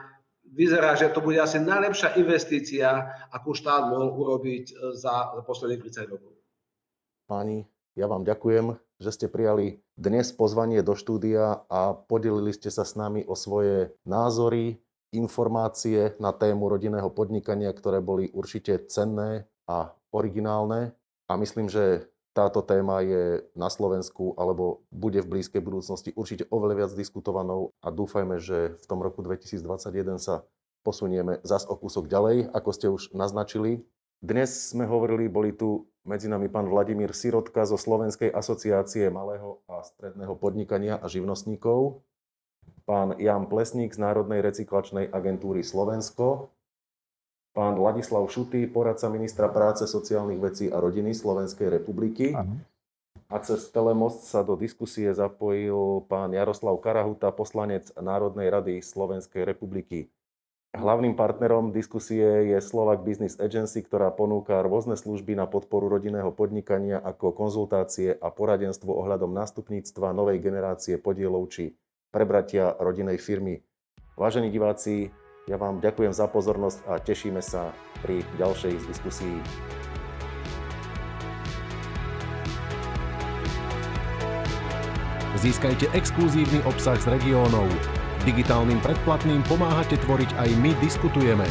[0.55, 6.13] vyzerá, že to bude asi najlepšia investícia, akú štát mohol urobiť za, za posledných 30
[6.15, 6.31] rokov.
[7.27, 7.67] Páni,
[7.99, 12.95] ja vám ďakujem, že ste prijali dnes pozvanie do štúdia a podelili ste sa s
[12.95, 14.79] nami o svoje názory,
[15.11, 20.95] informácie na tému rodinného podnikania, ktoré boli určite cenné a originálne.
[21.27, 26.83] A myslím, že táto téma je na Slovensku alebo bude v blízkej budúcnosti určite oveľa
[26.83, 30.43] viac diskutovanou a dúfajme, že v tom roku 2021 sa
[30.83, 33.87] posunieme zas o kúsok ďalej, ako ste už naznačili.
[34.19, 39.81] Dnes sme hovorili, boli tu medzi nami pán Vladimír Sirotka zo Slovenskej asociácie malého a
[39.81, 41.99] stredného podnikania a živnostníkov,
[42.85, 46.53] pán Jan Plesník z Národnej recyklačnej agentúry Slovensko,
[47.57, 52.37] pán Ladislav Šutý, poradca ministra práce, sociálnych vecí a rodiny Slovenskej republiky.
[52.37, 52.61] Ano.
[53.25, 60.13] A cez telemost sa do diskusie zapojil pán Jaroslav Karahuta, poslanec Národnej rady Slovenskej republiky.
[60.75, 66.99] Hlavným partnerom diskusie je Slovak Business Agency, ktorá ponúka rôzne služby na podporu rodinného podnikania
[66.99, 71.79] ako konzultácie a poradenstvo ohľadom nástupníctva novej generácie podielov či
[72.11, 73.63] prebratia rodinej firmy.
[74.19, 75.15] Vážení diváci,
[75.47, 77.71] ja vám ďakujem za pozornosť a tešíme sa
[78.03, 79.39] pri ďalšej diskusii.
[85.39, 87.94] Získajte exkluzívny obsah z regiónov.
[88.25, 91.45] Digitálnym predplatným pomáhate tvoriť aj My diskutujeme.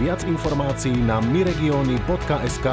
[0.00, 2.66] Viac informácií na myregiony.sk.